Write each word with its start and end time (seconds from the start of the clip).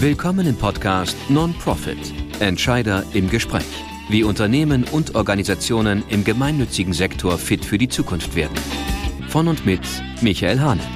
Willkommen 0.00 0.46
im 0.46 0.56
Podcast 0.56 1.16
Non-Profit 1.30 1.96
Entscheider 2.38 3.02
im 3.14 3.30
Gespräch. 3.30 3.64
Wie 4.10 4.24
Unternehmen 4.24 4.84
und 4.84 5.14
Organisationen 5.14 6.04
im 6.10 6.22
gemeinnützigen 6.22 6.92
Sektor 6.92 7.38
fit 7.38 7.64
für 7.64 7.78
die 7.78 7.88
Zukunft 7.88 8.36
werden. 8.36 8.54
Von 9.28 9.48
und 9.48 9.64
mit 9.64 9.80
Michael 10.20 10.60
Hahnert. 10.60 10.86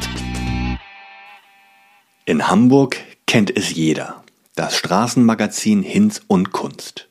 In 2.27 2.47
Hamburg 2.47 2.99
kennt 3.27 3.57
es 3.57 3.75
jeder. 3.75 4.23
Das 4.55 4.77
Straßenmagazin 4.77 5.83
Hinz 5.83 6.21
und 6.27 6.53
Kunst. 6.53 7.09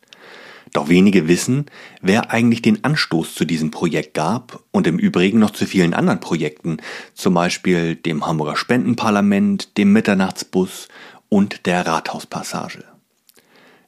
Doch 0.73 0.89
wenige 0.89 1.27
wissen, 1.27 1.65
wer 2.03 2.29
eigentlich 2.29 2.61
den 2.61 2.83
Anstoß 2.83 3.33
zu 3.33 3.45
diesem 3.45 3.71
Projekt 3.71 4.13
gab 4.13 4.63
und 4.69 4.85
im 4.85 4.99
Übrigen 4.99 5.39
noch 5.39 5.49
zu 5.49 5.65
vielen 5.65 5.95
anderen 5.95 6.19
Projekten, 6.19 6.77
zum 7.15 7.33
Beispiel 7.33 7.95
dem 7.95 8.27
Hamburger 8.27 8.55
Spendenparlament, 8.55 9.75
dem 9.79 9.91
Mitternachtsbus 9.91 10.87
und 11.29 11.65
der 11.65 11.85
Rathauspassage. 11.85 12.83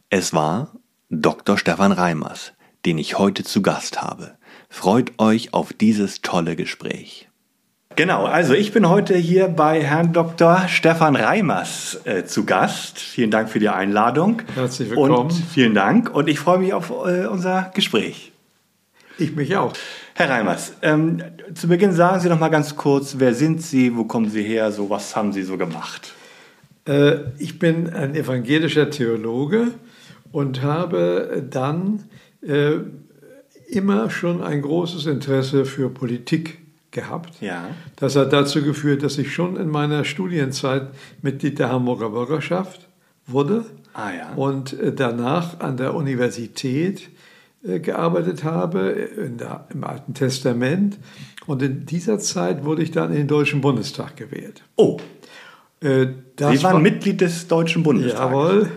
Es 0.10 0.34
war 0.34 0.72
Dr. 1.10 1.58
Stefan 1.58 1.92
Reimers, 1.92 2.54
den 2.86 2.98
ich 2.98 3.18
heute 3.18 3.44
zu 3.44 3.62
Gast 3.62 4.02
habe. 4.02 4.36
Freut 4.70 5.20
euch 5.20 5.54
auf 5.54 5.74
dieses 5.74 6.22
tolle 6.22 6.56
Gespräch. 6.56 7.28
Genau, 7.98 8.24
also 8.24 8.54
ich 8.54 8.72
bin 8.72 8.88
heute 8.88 9.16
hier 9.18 9.50
bei 9.50 9.84
Herrn 9.84 10.14
Dr. 10.14 10.68
Stefan 10.70 11.18
Reimers 11.18 12.00
äh, 12.06 12.24
zu 12.24 12.46
Gast. 12.46 13.00
Vielen 13.00 13.32
Dank 13.32 13.50
für 13.50 13.60
die 13.60 13.68
Einladung. 13.68 14.44
Herzlich 14.56 14.90
willkommen. 14.92 15.14
Und 15.14 15.34
vielen 15.34 15.76
Dank 15.76 16.10
und 16.10 16.30
ich 16.30 16.40
freue 16.40 16.60
mich 16.60 16.74
auf 16.74 16.90
äh, 16.90 17.26
unser 17.26 17.70
Gespräch. 17.74 18.32
Ich 19.18 19.36
mich 19.36 19.56
auch. 19.58 19.74
Herr 20.16 20.30
Reimers, 20.30 20.74
ähm, 20.82 21.22
zu 21.54 21.68
Beginn 21.68 21.92
sagen 21.92 22.22
Sie 22.22 22.30
noch 22.30 22.40
mal 22.40 22.50
ganz 22.50 22.78
kurz, 22.78 23.16
wer 23.18 23.34
sind 23.34 23.62
Sie, 23.62 23.96
wo 23.96 24.06
kommen 24.06 24.30
Sie 24.30 24.44
her, 24.44 24.72
so 24.72 24.90
was 24.90 25.16
haben 25.16 25.34
Sie 25.34 25.44
so 25.44 25.58
gemacht? 25.58 26.14
Äh, 26.86 27.18
ich 27.38 27.60
bin 27.60 27.90
ein 27.90 28.16
evangelischer 28.16 28.90
Theologe 28.90 29.68
und 30.32 30.62
habe 30.62 31.46
dann 31.50 32.04
äh, 32.42 32.78
immer 33.68 34.10
schon 34.10 34.42
ein 34.42 34.62
großes 34.62 35.06
Interesse 35.06 35.66
für 35.66 35.90
Politik 35.90 36.60
gehabt. 36.92 37.42
Ja. 37.42 37.70
Das 37.96 38.16
hat 38.16 38.34
dazu 38.34 38.62
geführt, 38.64 39.04
dass 39.04 39.18
ich 39.18 39.34
schon 39.34 39.56
in 39.56 39.70
meiner 39.70 40.04
Studienzeit 40.04 40.90
Mitglied 41.22 41.60
der 41.60 41.70
Hamburger 41.70 42.10
Bürgerschaft 42.10 42.88
wurde 43.28 43.66
Ah 43.94 44.12
ja. 44.12 44.34
und 44.34 44.74
äh, 44.74 44.94
danach 44.94 45.60
an 45.60 45.78
der 45.78 45.94
Universität 45.94 47.10
gearbeitet 47.64 48.44
habe, 48.44 48.90
in 48.90 49.38
der, 49.38 49.68
im 49.72 49.84
Alten 49.84 50.16
Testament. 50.16 50.98
Und 51.46 51.62
in 51.62 51.86
dieser 51.86 52.18
Zeit 52.18 52.66
wurde 52.66 52.82
ich 52.82 52.90
dann 52.90 53.12
in 53.12 53.18
den 53.18 53.28
Deutschen 53.28 53.62
Bundestag 53.62 54.16
gewählt. 54.16 54.64
Oh, 54.78 54.98
Äh, 55.82 56.08
Sie 56.38 56.64
waren 56.64 56.64
war- 56.64 56.80
Mitglied 56.80 57.22
des 57.22 57.48
Deutschen 57.48 57.84
Bundestages. 57.84 58.20
Jawohl, 58.20 58.70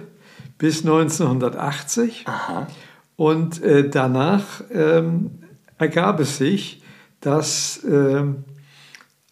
bis 0.59 0.81
1980. 0.85 2.25
Aha. 2.27 2.67
Und 3.17 3.63
äh, 3.63 3.89
danach 3.89 4.63
ähm, 4.73 5.31
ergab 5.79 6.21
es 6.21 6.39
sich, 6.39 6.83
dass 7.21 7.81
ähm, 7.89 8.45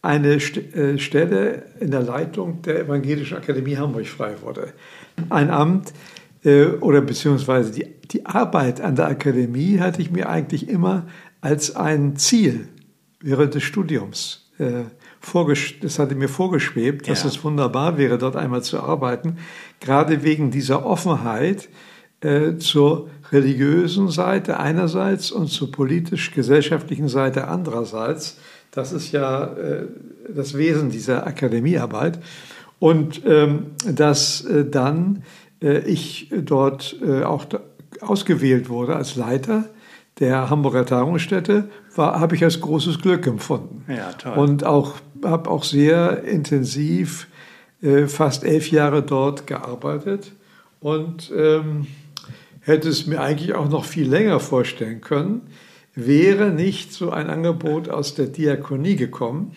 eine 0.03 0.39
St 0.41 0.56
äh, 0.75 0.98
Stelle 0.98 1.65
in 1.81 1.91
der 1.91 2.03
Leitung 2.03 2.62
der 2.62 2.81
Evangelischen 2.81 3.37
Akademie 3.37 3.77
Hamburg 3.77 4.06
frei 4.06 4.34
wurde. 4.43 4.73
Ein 5.31 5.50
Amt 5.50 5.93
äh, 6.45 6.67
oder 6.67 7.00
beziehungsweise 7.00 7.73
die, 7.73 7.87
die 8.11 8.27
Arbeit 8.27 8.81
an 8.81 8.97
der 8.97 9.06
Akademie 9.09 9.78
hatte 9.78 10.03
ich 10.03 10.11
mir 10.11 10.28
eigentlich 10.28 10.69
immer 10.69 11.06
als 11.41 11.75
ein 11.77 12.17
Ziel 12.17 12.69
während 13.20 13.55
des 13.55 13.62
Studiums 13.62 14.50
äh, 14.59 14.84
das 15.81 15.98
hatte 15.98 16.15
mir 16.15 16.28
vorgeschwebt, 16.28 17.09
dass 17.09 17.23
Ja. 17.23 17.28
es 17.28 17.45
wunderbar 17.45 17.97
wäre, 17.97 18.19
dort 18.19 18.37
einmal 18.37 18.62
zu 18.62 18.81
arbeiten, 18.81 19.39
gerade 19.81 20.23
wegen 20.23 20.51
dieser 20.51 20.84
Offenheit 20.84 21.69
äh, 22.20 22.56
zur 22.56 23.09
religiösen 23.33 24.09
Seite 24.09 24.59
einerseits 24.61 25.31
und 25.31 25.48
zur 25.48 25.73
politisch-gesellschaftlichen 25.73 27.09
Seite 27.09 27.49
andererseits. 27.49 28.38
Das 28.71 28.93
ist 28.93 29.12
ja 29.12 29.44
äh, 29.44 29.87
das 30.34 30.56
Wesen 30.56 30.91
dieser 30.91 31.27
Akademiearbeit. 31.27 32.19
Und 32.78 33.22
ähm, 33.27 33.66
dass 33.87 34.44
äh, 34.44 34.65
dann 34.65 35.22
äh, 35.62 35.78
ich 35.81 36.31
dort 36.37 36.97
äh, 37.06 37.22
auch 37.22 37.47
ausgewählt 38.00 38.69
wurde 38.69 38.97
als 38.97 39.16
Leiter 39.16 39.65
der 40.22 40.49
Hamburger 40.49 40.87
Tagungsstätte, 40.87 41.69
war, 41.97 42.21
habe 42.21 42.37
ich 42.37 42.44
als 42.44 42.60
großes 42.60 43.00
Glück 43.00 43.27
empfunden. 43.27 43.84
Ja, 43.88 44.12
toll. 44.12 44.38
Und 44.38 44.65
auch 44.65 44.94
habe 45.25 45.50
auch 45.50 45.65
sehr 45.65 46.22
intensiv 46.22 47.27
äh, 47.83 48.06
fast 48.06 48.44
elf 48.44 48.71
Jahre 48.71 49.03
dort 49.03 49.49
gearbeitet 49.49 50.33
und 50.78 51.33
ähm, 51.37 51.88
hätte 52.60 52.88
es 52.88 53.06
mir 53.06 53.21
eigentlich 53.21 53.55
auch 53.55 53.69
noch 53.69 53.84
viel 53.84 54.09
länger 54.09 54.38
vorstellen 54.38 55.00
können, 55.00 55.43
wäre 55.94 56.50
nicht 56.50 56.93
so 56.93 57.10
ein 57.10 57.28
Angebot 57.28 57.89
aus 57.89 58.15
der 58.15 58.27
Diakonie 58.27 58.94
gekommen. 58.94 59.56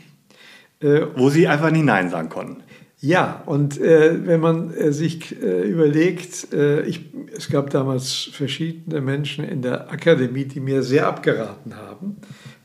Äh, 0.80 1.02
Wo 1.16 1.30
Sie 1.30 1.48
einfach 1.48 1.70
nicht 1.70 1.86
Nein 1.86 2.10
sagen 2.10 2.30
konnten. 2.30 2.64
Ja, 3.06 3.44
und 3.46 3.80
äh, 3.80 4.26
wenn 4.26 4.40
man 4.40 4.74
äh, 4.74 4.92
sich 4.92 5.40
äh, 5.40 5.62
überlegt, 5.62 6.52
äh, 6.52 6.82
ich, 6.82 7.02
es 7.38 7.50
gab 7.50 7.70
damals 7.70 8.30
verschiedene 8.32 9.00
Menschen 9.00 9.46
in 9.46 9.62
der 9.62 9.92
Akademie, 9.92 10.46
die 10.46 10.60
mir 10.60 10.82
sehr 10.82 11.06
abgeraten 11.06 11.76
haben, 11.76 12.18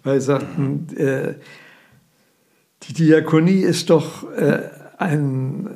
weil 0.02 0.18
sie 0.18 0.28
sagten, 0.28 0.86
äh, 0.96 1.34
die 2.84 2.94
Diakonie 2.94 3.60
ist 3.60 3.90
doch 3.90 4.32
äh, 4.32 4.60
ein, 4.96 5.68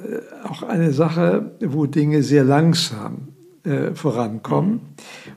auch 0.44 0.62
eine 0.62 0.94
Sache, 0.94 1.50
wo 1.60 1.84
Dinge 1.84 2.22
sehr 2.22 2.44
langsam 2.44 3.28
vorankommen. 3.94 4.80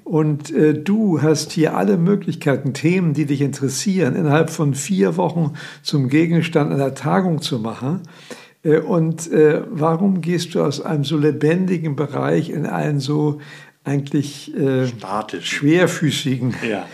Und 0.04 0.52
du 0.84 1.22
hast 1.22 1.54
hier 1.54 1.78
alle 1.78 1.96
Möglichkeiten, 1.96 2.74
Themen, 2.74 3.14
die 3.14 3.26
dich 3.26 3.40
interessieren, 3.40 4.18
innerhalb 4.18 4.50
von 4.50 4.74
vier 4.74 5.16
Wochen 5.16 5.54
zum 5.82 6.10
Gegenstand 6.10 6.74
einer 6.74 6.94
Tagung 6.94 7.42
zu 7.42 7.60
machen. 7.60 8.02
Äh, 8.68 8.80
Und 8.80 9.32
äh, 9.32 9.62
warum 9.70 10.22
gehst 10.22 10.54
du 10.56 10.62
aus 10.62 10.82
einem 10.82 11.04
so 11.04 11.18
lebendigen 11.18 11.96
Bereich 11.96 12.50
in 12.50 12.66
einen 12.66 13.00
so 13.00 13.40
eigentlich 13.84 14.54
äh, 14.56 14.88
Statisch. 14.88 15.50
schwerfüßigen 15.50 16.56
Ja. 16.70 16.86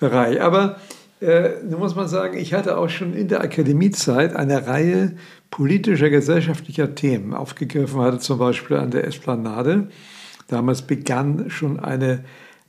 Bereich? 0.00 0.40
Aber 0.40 0.76
äh, 1.20 1.50
nun 1.68 1.80
muss 1.80 1.94
man 1.94 2.08
sagen, 2.08 2.38
ich 2.38 2.54
hatte 2.54 2.78
auch 2.78 2.88
schon 2.88 3.12
in 3.12 3.28
der 3.28 3.42
Akademiezeit 3.42 4.34
eine 4.34 4.66
Reihe 4.66 5.16
politischer, 5.50 6.10
gesellschaftlicher 6.10 6.94
Themen 6.94 7.34
aufgegriffen, 7.34 8.00
hatte 8.00 8.18
zum 8.18 8.38
Beispiel 8.38 8.76
an 8.76 8.90
der 8.90 9.04
Esplanade. 9.04 9.88
Damals 10.46 10.82
begann 10.82 11.50
schon 11.50 11.78
eine 11.78 12.24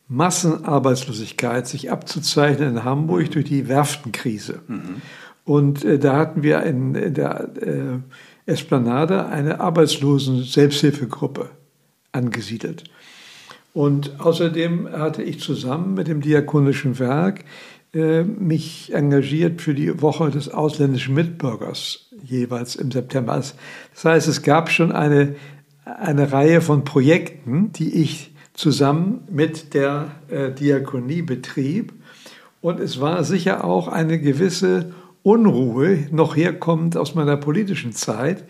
Massenarbeitslosigkeit 0.09 1.67
sich 1.67 1.91
abzuzeichnen 1.91 2.77
in 2.77 2.83
Hamburg 2.83 3.31
durch 3.31 3.45
die 3.45 3.67
Werftenkrise. 3.67 4.59
Und 5.45 5.85
äh, 5.85 5.99
da 5.99 6.17
hatten 6.17 6.43
wir 6.43 6.63
in, 6.63 6.95
in 6.95 7.13
der 7.13 7.49
äh, 7.61 7.99
Esplanade 8.49 9.27
eine 9.27 9.59
Arbeitslosen-Selbsthilfegruppe 9.61 11.49
angesiedelt. 12.11 12.83
Und 13.73 14.19
außerdem 14.19 14.91
hatte 14.91 15.21
ich 15.23 15.39
zusammen 15.39 15.93
mit 15.93 16.07
dem 16.07 16.21
Diakonischen 16.21 16.99
Werk 16.99 17.45
äh, 17.93 18.23
mich 18.23 18.93
engagiert 18.93 19.61
für 19.61 19.73
die 19.73 20.01
Woche 20.01 20.29
des 20.31 20.49
ausländischen 20.49 21.15
Mitbürgers, 21.15 22.07
jeweils 22.23 22.75
im 22.75 22.91
September. 22.91 23.35
Das 23.35 23.55
heißt, 24.03 24.27
es 24.27 24.41
gab 24.41 24.69
schon 24.69 24.91
eine, 24.91 25.35
eine 25.85 26.31
Reihe 26.31 26.61
von 26.61 26.83
Projekten, 26.83 27.71
die 27.71 28.01
ich 28.01 28.33
zusammen 28.53 29.21
mit 29.31 29.73
der 29.73 30.11
äh, 30.29 30.51
Diakonie 30.51 31.21
betrieb. 31.21 31.93
Und 32.61 32.79
es 32.79 32.99
war 32.99 33.23
sicher 33.23 33.63
auch 33.63 33.87
eine 33.87 34.19
gewisse 34.19 34.93
Unruhe, 35.23 36.07
noch 36.11 36.35
herkommend 36.35 36.97
aus 36.97 37.15
meiner 37.15 37.37
politischen 37.37 37.93
Zeit, 37.93 38.43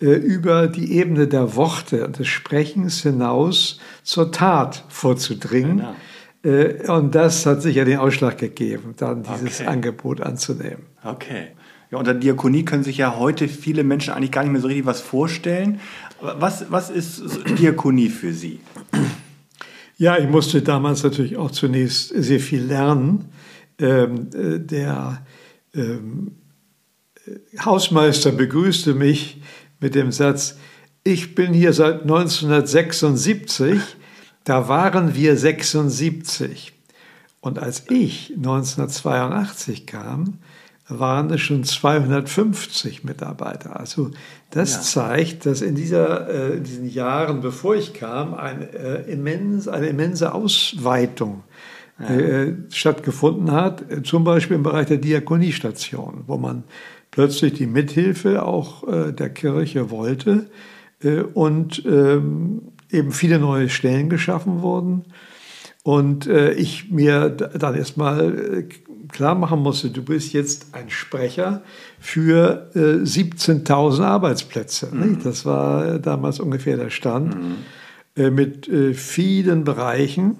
äh, 0.00 0.06
über 0.06 0.66
die 0.66 0.92
Ebene 0.92 1.26
der 1.28 1.56
Worte 1.56 2.06
und 2.06 2.18
des 2.18 2.28
Sprechens 2.28 3.02
hinaus 3.02 3.80
zur 4.02 4.32
Tat 4.32 4.84
vorzudringen. 4.88 5.78
Genau. 5.78 5.94
Äh, 6.42 6.90
Und 6.90 7.14
das 7.14 7.44
hat 7.44 7.60
sicher 7.62 7.84
den 7.84 7.98
Ausschlag 7.98 8.38
gegeben, 8.38 8.94
dann 8.96 9.22
dieses 9.24 9.60
Okay. 9.60 9.68
Angebot 9.68 10.20
anzunehmen. 10.22 10.84
Okay. 11.04 11.48
Ja, 11.90 11.98
unter 11.98 12.14
Diakonie 12.14 12.64
können 12.64 12.84
sich 12.84 12.98
ja 12.98 13.18
heute 13.18 13.48
viele 13.48 13.82
Menschen 13.84 14.14
eigentlich 14.14 14.30
gar 14.30 14.42
nicht 14.42 14.52
mehr 14.52 14.60
so 14.60 14.68
richtig 14.68 14.86
was 14.86 15.00
vorstellen. 15.00 15.80
Was, 16.20 16.70
was 16.70 16.88
ist 16.88 17.22
Diakonie 17.58 18.08
für 18.08 18.32
Sie? 18.32 18.60
Ja, 19.98 20.16
ich 20.16 20.28
musste 20.28 20.62
damals 20.62 21.02
natürlich 21.02 21.36
auch 21.36 21.50
zunächst 21.50 22.08
sehr 22.14 22.40
viel 22.40 22.62
lernen. 22.62 23.26
Ähm, 23.78 24.28
äh, 24.34 24.58
der 24.60 25.22
ähm, 25.74 26.36
äh, 27.26 27.58
Hausmeister 27.64 28.32
begrüßte 28.32 28.94
mich 28.94 29.40
mit 29.80 29.94
dem 29.94 30.12
Satz, 30.12 30.56
ich 31.02 31.34
bin 31.34 31.54
hier 31.54 31.72
seit 31.72 32.02
1976, 32.02 33.80
da 34.44 34.68
waren 34.68 35.14
wir 35.14 35.36
76. 35.36 36.72
Und 37.40 37.58
als 37.58 37.84
ich 37.88 38.32
1982 38.36 39.86
kam, 39.86 40.38
waren 40.88 41.30
es 41.30 41.40
schon 41.40 41.64
250 41.64 43.04
Mitarbeiter. 43.04 43.78
Also 43.78 44.10
das 44.50 44.74
ja. 44.74 44.80
zeigt, 44.80 45.46
dass 45.46 45.62
in, 45.62 45.74
dieser, 45.74 46.28
äh, 46.28 46.56
in 46.56 46.64
diesen 46.64 46.90
Jahren, 46.90 47.40
bevor 47.40 47.76
ich 47.76 47.94
kam, 47.94 48.34
ein, 48.34 48.62
äh, 48.74 49.02
immens, 49.02 49.68
eine 49.68 49.86
immense 49.86 50.34
Ausweitung. 50.34 51.44
Äh, 52.08 52.54
stattgefunden 52.70 53.52
hat, 53.52 53.84
zum 54.04 54.24
Beispiel 54.24 54.56
im 54.56 54.62
Bereich 54.62 54.86
der 54.86 54.98
Diakoniestation, 54.98 56.24
wo 56.26 56.38
man 56.38 56.64
plötzlich 57.10 57.54
die 57.54 57.66
Mithilfe 57.66 58.42
auch 58.42 58.86
äh, 58.86 59.12
der 59.12 59.30
Kirche 59.30 59.90
wollte 59.90 60.46
äh, 61.02 61.20
und 61.20 61.84
ähm, 61.86 62.62
eben 62.90 63.12
viele 63.12 63.38
neue 63.38 63.68
Stellen 63.68 64.08
geschaffen 64.08 64.62
wurden. 64.62 65.04
Und 65.82 66.26
äh, 66.26 66.52
ich 66.52 66.90
mir 66.90 67.30
dann 67.30 67.74
erstmal 67.74 68.58
äh, 68.58 68.68
klar 69.08 69.34
machen 69.34 69.60
musste, 69.60 69.90
du 69.90 70.02
bist 70.02 70.32
jetzt 70.32 70.74
ein 70.74 70.90
Sprecher 70.90 71.62
für 71.98 72.70
äh, 72.74 73.02
17.000 73.02 74.02
Arbeitsplätze. 74.02 74.90
Mhm. 74.92 75.20
Das 75.24 75.46
war 75.46 75.98
damals 75.98 76.38
ungefähr 76.38 76.76
der 76.76 76.90
Stand 76.90 77.34
mhm. 77.34 77.56
äh, 78.14 78.30
mit 78.30 78.68
äh, 78.68 78.92
vielen 78.94 79.64
Bereichen. 79.64 80.36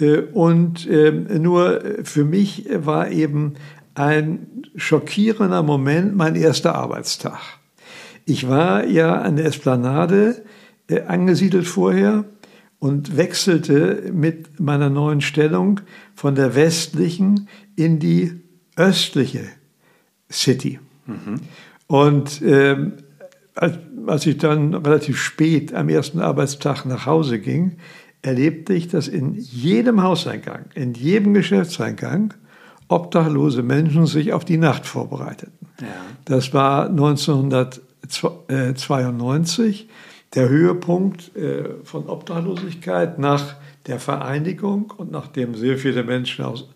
Äh, 0.00 0.18
und 0.32 0.88
ähm, 0.90 1.26
nur 1.42 1.82
für 2.04 2.24
mich 2.24 2.68
war 2.70 3.10
eben 3.10 3.54
ein 3.94 4.66
schockierender 4.76 5.62
Moment 5.62 6.16
mein 6.16 6.34
erster 6.34 6.74
Arbeitstag. 6.74 7.40
Ich 8.24 8.48
war 8.48 8.84
ja 8.86 9.22
an 9.22 9.36
der 9.36 9.46
Esplanade 9.46 10.44
äh, 10.88 11.02
angesiedelt 11.02 11.66
vorher 11.66 12.24
und 12.78 13.16
wechselte 13.16 14.10
mit 14.12 14.60
meiner 14.60 14.90
neuen 14.90 15.20
Stellung 15.20 15.80
von 16.14 16.34
der 16.34 16.54
westlichen 16.54 17.48
in 17.74 17.98
die 17.98 18.42
östliche 18.76 19.44
City. 20.30 20.78
Mhm. 21.06 21.40
Und 21.86 22.42
ähm, 22.42 22.94
als, 23.54 23.78
als 24.06 24.26
ich 24.26 24.36
dann 24.38 24.74
relativ 24.74 25.18
spät 25.18 25.72
am 25.72 25.88
ersten 25.88 26.20
Arbeitstag 26.20 26.84
nach 26.84 27.06
Hause 27.06 27.38
ging, 27.38 27.78
erlebte 28.26 28.74
ich, 28.74 28.88
dass 28.88 29.06
in 29.06 29.34
jedem 29.34 30.02
Hauseingang, 30.02 30.64
in 30.74 30.94
jedem 30.94 31.32
Geschäftseingang 31.32 32.34
obdachlose 32.88 33.62
Menschen 33.62 34.06
sich 34.06 34.32
auf 34.32 34.44
die 34.44 34.58
Nacht 34.58 34.84
vorbereiteten. 34.84 35.68
Ja. 35.80 35.86
Das 36.24 36.52
war 36.52 36.88
1992 36.88 39.88
der 40.34 40.48
Höhepunkt 40.48 41.36
äh, 41.36 41.74
von 41.84 42.08
Obdachlosigkeit 42.08 43.20
nach 43.20 43.54
der 43.86 44.00
Vereinigung 44.00 44.92
und 44.96 45.12
nachdem 45.12 45.54
sehr 45.54 45.78
viele 45.78 46.02
Menschen 46.02 46.44
aus 46.44 46.68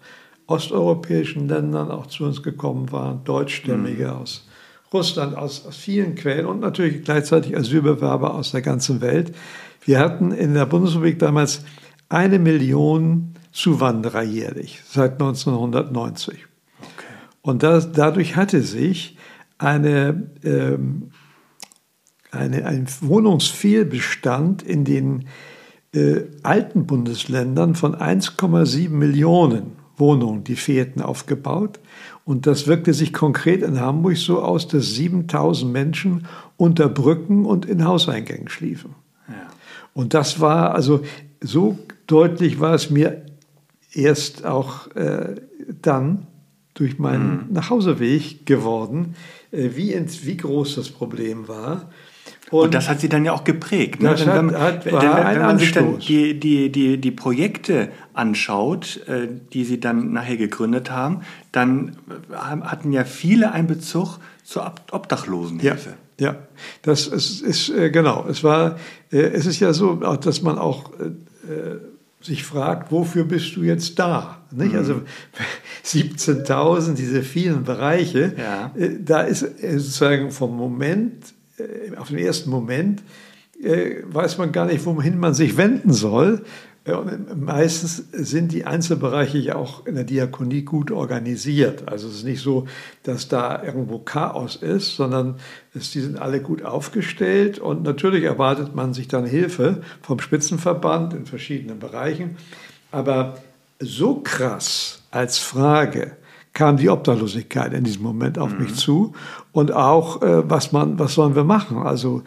osteuropäischen 0.46 1.48
Ländern 1.48 1.90
auch 1.90 2.06
zu 2.06 2.22
uns 2.24 2.44
gekommen 2.44 2.92
waren, 2.92 3.24
Deutschstämmige 3.24 4.06
mhm. 4.06 4.12
aus 4.12 4.46
Russland, 4.92 5.36
aus, 5.36 5.66
aus 5.66 5.76
vielen 5.76 6.14
Quellen 6.14 6.46
und 6.46 6.60
natürlich 6.60 7.02
gleichzeitig 7.04 7.56
Asylbewerber 7.56 8.34
aus 8.34 8.52
der 8.52 8.62
ganzen 8.62 9.00
Welt. 9.00 9.32
Wir 9.82 9.98
hatten 9.98 10.32
in 10.32 10.54
der 10.54 10.66
Bundesrepublik 10.66 11.18
damals 11.18 11.64
eine 12.08 12.38
Million 12.38 13.34
Zuwanderer 13.52 14.22
jährlich 14.22 14.82
seit 14.86 15.12
1990. 15.14 16.46
Okay. 16.80 17.06
Und 17.42 17.62
das, 17.62 17.92
dadurch 17.92 18.36
hatte 18.36 18.62
sich 18.62 19.16
eine, 19.58 20.30
ähm, 20.44 21.10
eine, 22.30 22.64
ein 22.66 22.86
Wohnungsfehlbestand 23.00 24.62
in 24.62 24.84
den 24.84 25.26
äh, 25.92 26.22
alten 26.42 26.86
Bundesländern 26.86 27.74
von 27.74 27.96
1,7 27.96 28.90
Millionen 28.90 29.72
Wohnungen, 29.96 30.44
die 30.44 30.56
fehlten, 30.56 31.02
aufgebaut. 31.02 31.80
Und 32.24 32.46
das 32.46 32.66
wirkte 32.66 32.94
sich 32.94 33.12
konkret 33.12 33.62
in 33.62 33.80
Hamburg 33.80 34.16
so 34.16 34.40
aus, 34.40 34.66
dass 34.68 34.94
7000 34.94 35.70
Menschen 35.70 36.26
unter 36.56 36.88
Brücken 36.88 37.44
und 37.44 37.66
in 37.66 37.84
Hauseingängen 37.84 38.48
schliefen. 38.48 38.94
Und 40.00 40.14
das 40.14 40.40
war 40.40 40.74
also 40.74 41.02
so 41.42 41.78
deutlich 42.06 42.58
war 42.58 42.72
es 42.72 42.88
mir 42.88 43.26
erst 43.92 44.46
auch 44.46 44.86
äh, 44.96 45.34
dann 45.82 46.26
durch 46.72 46.98
meinen 46.98 47.48
mhm. 47.48 47.52
Nachhauseweg 47.52 48.46
geworden, 48.46 49.14
äh, 49.52 49.68
wie, 49.74 49.94
wie 50.22 50.36
groß 50.38 50.76
das 50.76 50.88
Problem 50.88 51.48
war. 51.48 51.90
Und, 52.50 52.60
und, 52.64 52.74
das 52.74 52.88
hat 52.88 53.00
sie 53.00 53.10
dann 53.10 53.26
ja 53.26 53.34
auch 53.34 53.44
geprägt. 53.44 54.02
Ne? 54.02 54.08
Das 54.08 54.26
hat, 54.26 54.36
wenn, 54.38 54.58
hat, 54.58 54.86
wenn, 54.86 54.94
wenn 54.94 55.42
man 55.42 55.58
sich 55.58 55.72
dann 55.72 55.98
die, 55.98 56.40
die, 56.40 56.72
die, 56.72 56.96
die 56.96 57.10
Projekte 57.10 57.90
anschaut, 58.14 59.06
äh, 59.06 59.28
die 59.52 59.64
sie 59.64 59.80
dann 59.80 60.14
nachher 60.14 60.38
gegründet 60.38 60.90
haben, 60.90 61.20
dann 61.52 61.98
äh, 62.30 62.36
hatten 62.36 62.90
ja 62.90 63.04
viele 63.04 63.52
einen 63.52 63.66
Bezug 63.66 64.18
zur 64.44 64.72
Obdachlosenhilfe. 64.92 65.90
Ja, 65.90 65.96
ja. 66.20 66.36
das 66.82 67.06
ist, 67.06 67.42
ist 67.42 67.70
äh, 67.70 67.90
genau. 67.90 68.26
Es 68.28 68.44
war, 68.44 68.78
äh, 69.10 69.18
es 69.18 69.46
ist 69.46 69.60
ja 69.60 69.72
so, 69.72 69.94
dass 69.96 70.42
man 70.42 70.58
auch 70.58 70.92
äh, 71.00 71.78
sich 72.20 72.44
fragt, 72.44 72.92
wofür 72.92 73.24
bist 73.24 73.56
du 73.56 73.62
jetzt 73.62 73.98
da? 73.98 74.42
Nicht? 74.50 74.74
Also 74.74 74.94
mhm. 74.94 75.04
Also 75.82 75.98
17.000, 75.98 76.94
diese 76.94 77.22
vielen 77.22 77.64
Bereiche, 77.64 78.34
ja. 78.36 78.70
da 79.00 79.22
ist 79.22 79.40
sozusagen 79.40 80.30
vom 80.30 80.54
Moment, 80.54 81.32
auf 81.96 82.08
den 82.08 82.18
ersten 82.18 82.50
Moment, 82.50 83.02
weiß 84.04 84.36
man 84.36 84.52
gar 84.52 84.66
nicht, 84.66 84.84
wohin 84.84 85.18
man 85.18 85.32
sich 85.32 85.56
wenden 85.56 85.92
soll. 85.92 86.44
Und 86.86 87.38
meistens 87.44 88.04
sind 88.10 88.52
die 88.52 88.64
Einzelbereiche 88.64 89.36
ja 89.36 89.56
auch 89.56 89.86
in 89.86 89.96
der 89.96 90.04
Diakonie 90.04 90.62
gut 90.62 90.90
organisiert. 90.90 91.88
Also 91.88 92.08
es 92.08 92.16
ist 92.16 92.24
nicht 92.24 92.40
so, 92.40 92.66
dass 93.02 93.28
da 93.28 93.62
irgendwo 93.62 93.98
Chaos 93.98 94.56
ist, 94.56 94.96
sondern 94.96 95.36
es, 95.74 95.90
die 95.90 96.00
sind 96.00 96.18
alle 96.18 96.40
gut 96.40 96.64
aufgestellt 96.64 97.58
und 97.58 97.82
natürlich 97.82 98.24
erwartet 98.24 98.74
man 98.74 98.94
sich 98.94 99.08
dann 99.08 99.26
Hilfe 99.26 99.82
vom 100.00 100.20
Spitzenverband 100.20 101.12
in 101.12 101.26
verschiedenen 101.26 101.78
Bereichen. 101.78 102.38
Aber 102.90 103.34
so 103.78 104.16
krass 104.16 105.02
als 105.10 105.38
Frage 105.38 106.16
kam 106.52 106.76
die 106.76 106.88
Obdachlosigkeit 106.88 107.72
in 107.72 107.84
diesem 107.84 108.02
Moment 108.02 108.38
auf 108.38 108.52
mhm. 108.52 108.64
mich 108.64 108.74
zu 108.74 109.12
und 109.52 109.72
auch 109.72 110.22
äh, 110.22 110.48
was 110.48 110.72
man 110.72 110.98
was 110.98 111.14
sollen 111.14 111.36
wir 111.36 111.44
machen 111.44 111.78
also 111.78 112.22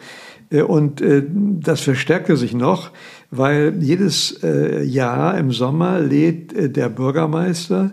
äh, 0.50 0.62
und 0.62 1.00
äh, 1.00 1.22
das 1.28 1.82
verstärkte 1.82 2.36
sich 2.36 2.54
noch 2.54 2.90
weil 3.36 3.76
jedes 3.80 4.42
äh, 4.42 4.82
Jahr 4.84 5.36
im 5.38 5.50
Sommer 5.52 6.00
lädt 6.00 6.76
der 6.76 6.88
Bürgermeister 6.88 7.92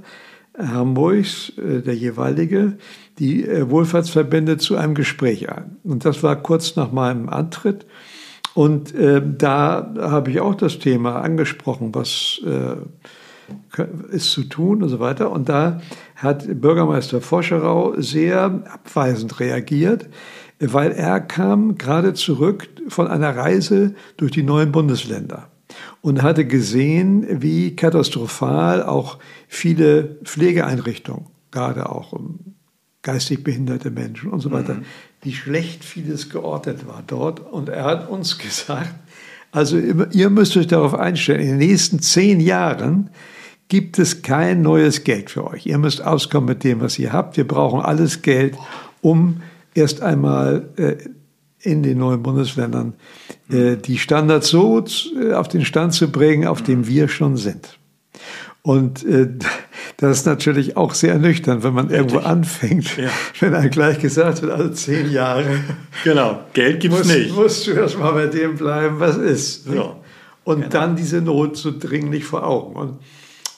Hamburgs, 0.57 1.53
der 1.57 1.95
jeweilige, 1.95 2.73
die 3.17 3.47
Wohlfahrtsverbände 3.47 4.57
zu 4.57 4.75
einem 4.75 4.95
Gespräch 4.95 5.49
ein. 5.49 5.77
Und 5.83 6.03
das 6.03 6.23
war 6.23 6.35
kurz 6.35 6.75
nach 6.75 6.91
meinem 6.91 7.29
Antritt. 7.29 7.85
Und 8.53 8.93
äh, 8.93 9.21
da 9.25 9.93
habe 9.97 10.31
ich 10.31 10.41
auch 10.41 10.55
das 10.55 10.79
Thema 10.79 11.21
angesprochen, 11.21 11.95
was 11.95 12.41
äh, 12.45 12.75
ist 14.11 14.31
zu 14.31 14.43
tun 14.43 14.83
und 14.83 14.89
so 14.89 14.99
weiter. 14.99 15.31
Und 15.31 15.49
da 15.49 15.81
hat 16.15 16.61
Bürgermeister 16.61 17.21
Foscherau 17.21 17.93
sehr 17.97 18.45
abweisend 18.45 19.39
reagiert 19.39 20.07
weil 20.61 20.91
er 20.91 21.19
kam 21.19 21.77
gerade 21.77 22.13
zurück 22.13 22.69
von 22.87 23.07
einer 23.07 23.35
Reise 23.35 23.95
durch 24.17 24.31
die 24.31 24.43
neuen 24.43 24.71
Bundesländer 24.71 25.49
und 26.01 26.21
hatte 26.21 26.45
gesehen, 26.45 27.41
wie 27.41 27.75
katastrophal 27.75 28.83
auch 28.83 29.17
viele 29.47 30.19
Pflegeeinrichtungen, 30.23 31.25
gerade 31.49 31.89
auch 31.89 32.13
um 32.13 32.55
geistig 33.01 33.43
behinderte 33.43 33.89
Menschen 33.89 34.29
und 34.29 34.41
so 34.41 34.51
weiter, 34.51 34.75
mhm. 34.75 34.85
wie 35.23 35.33
schlecht 35.33 35.83
vieles 35.83 36.29
geordnet 36.29 36.87
war 36.87 37.03
dort. 37.05 37.39
Und 37.39 37.69
er 37.69 37.85
hat 37.85 38.09
uns 38.09 38.37
gesagt, 38.37 38.93
also 39.51 39.77
ihr 39.77 40.29
müsst 40.29 40.55
euch 40.55 40.67
darauf 40.67 40.93
einstellen, 40.93 41.41
in 41.41 41.47
den 41.47 41.57
nächsten 41.57 41.99
zehn 41.99 42.39
Jahren 42.39 43.09
gibt 43.67 43.99
es 43.99 44.21
kein 44.21 44.61
neues 44.61 45.03
Geld 45.03 45.31
für 45.31 45.47
euch. 45.47 45.65
Ihr 45.65 45.77
müsst 45.77 46.03
auskommen 46.03 46.49
mit 46.49 46.63
dem, 46.63 46.81
was 46.81 46.99
ihr 46.99 47.13
habt. 47.13 47.37
Wir 47.37 47.47
brauchen 47.47 47.81
alles 47.81 48.21
Geld, 48.21 48.57
um 49.01 49.41
erst 49.73 50.01
einmal 50.01 50.69
äh, 50.77 50.95
in 51.59 51.83
den 51.83 51.99
neuen 51.99 52.23
Bundesländern 52.23 52.93
äh, 53.49 53.77
die 53.77 53.97
Standards 53.97 54.47
so 54.47 54.83
äh, 55.19 55.33
auf 55.33 55.47
den 55.47 55.65
Stand 55.65 55.93
zu 55.93 56.11
bringen, 56.11 56.47
auf 56.47 56.61
dem 56.61 56.87
wir 56.87 57.07
schon 57.07 57.37
sind. 57.37 57.77
Und 58.63 59.03
äh, 59.05 59.29
das 59.97 60.19
ist 60.19 60.25
natürlich 60.25 60.77
auch 60.77 60.93
sehr 60.93 61.17
nüchtern, 61.17 61.63
wenn 61.63 61.73
man 61.73 61.87
Richtig. 61.87 61.99
irgendwo 61.99 62.27
anfängt, 62.27 62.97
ja. 62.97 63.09
wenn 63.39 63.53
einem 63.53 63.69
gleich 63.69 63.99
gesagt 63.99 64.41
wird, 64.41 64.51
also 64.51 64.69
zehn 64.69 65.11
Jahre. 65.11 65.59
Genau, 66.03 66.39
Geld 66.53 66.79
gibt 66.79 66.95
es 66.95 67.07
nicht. 67.07 67.35
Musst 67.35 67.67
du 67.67 67.71
erst 67.71 67.99
mal 67.99 68.13
bei 68.13 68.25
dem 68.27 68.55
bleiben, 68.55 68.99
was 68.99 69.17
ist. 69.17 69.67
Ja. 69.67 69.95
Und 70.43 70.57
genau. 70.57 70.69
dann 70.69 70.95
diese 70.95 71.21
Not 71.21 71.57
so 71.57 71.71
dringlich 71.77 72.25
vor 72.25 72.45
Augen. 72.45 72.75
Und 72.75 72.99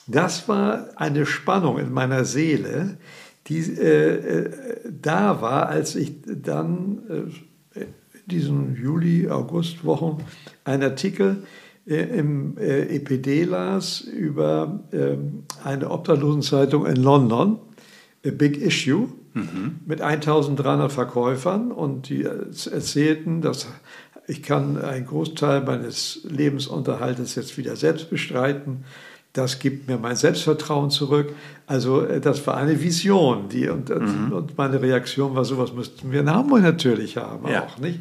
das 0.06 0.46
war 0.48 0.88
eine 0.96 1.24
Spannung 1.24 1.78
in 1.78 1.90
meiner 1.90 2.26
Seele, 2.26 2.98
die 3.46 3.60
äh, 3.60 4.14
äh, 4.14 4.50
da 4.90 5.40
war, 5.40 5.68
als 5.68 5.96
ich 5.96 6.14
dann 6.24 7.30
äh, 7.74 7.84
diesen 8.26 8.74
Juli, 8.76 9.28
August 9.28 9.84
Wochen 9.84 10.24
einen 10.64 10.82
Artikel 10.82 11.42
äh, 11.86 11.96
im 11.96 12.56
äh, 12.56 12.96
EPD 12.96 13.44
las 13.44 14.00
über 14.00 14.80
ähm, 14.92 15.44
eine 15.62 15.90
Obdachlosenzeitung 15.90 16.86
in 16.86 16.96
London, 16.96 17.58
A 18.26 18.30
Big 18.30 18.56
Issue 18.62 19.08
mhm. 19.34 19.80
mit 19.84 20.00
1300 20.00 20.90
Verkäufern 20.90 21.70
und 21.70 22.08
die 22.08 22.22
erzählten, 22.22 23.42
dass 23.42 23.68
ich 24.26 24.42
kann 24.42 24.78
einen 24.78 25.04
Großteil 25.04 25.62
meines 25.62 26.20
Lebensunterhaltes 26.24 27.34
jetzt 27.34 27.58
wieder 27.58 27.76
selbst 27.76 28.08
bestreiten. 28.08 28.84
Das 29.34 29.58
gibt 29.58 29.88
mir 29.88 29.98
mein 29.98 30.16
Selbstvertrauen 30.16 30.90
zurück. 30.90 31.34
Also 31.66 32.02
äh, 32.02 32.20
das 32.20 32.46
war 32.46 32.56
eine 32.56 32.80
Vision. 32.80 33.48
Die, 33.50 33.68
und, 33.68 33.90
mhm. 33.90 34.32
und 34.32 34.56
meine 34.56 34.80
Reaktion 34.80 35.34
war, 35.34 35.44
sowas 35.44 35.72
müssten 35.74 36.10
wir 36.12 36.20
in 36.20 36.30
Hamburg 36.30 36.62
natürlich 36.62 37.16
haben, 37.16 37.46
ja. 37.50 37.64
auch 37.64 37.78
nicht. 37.78 38.00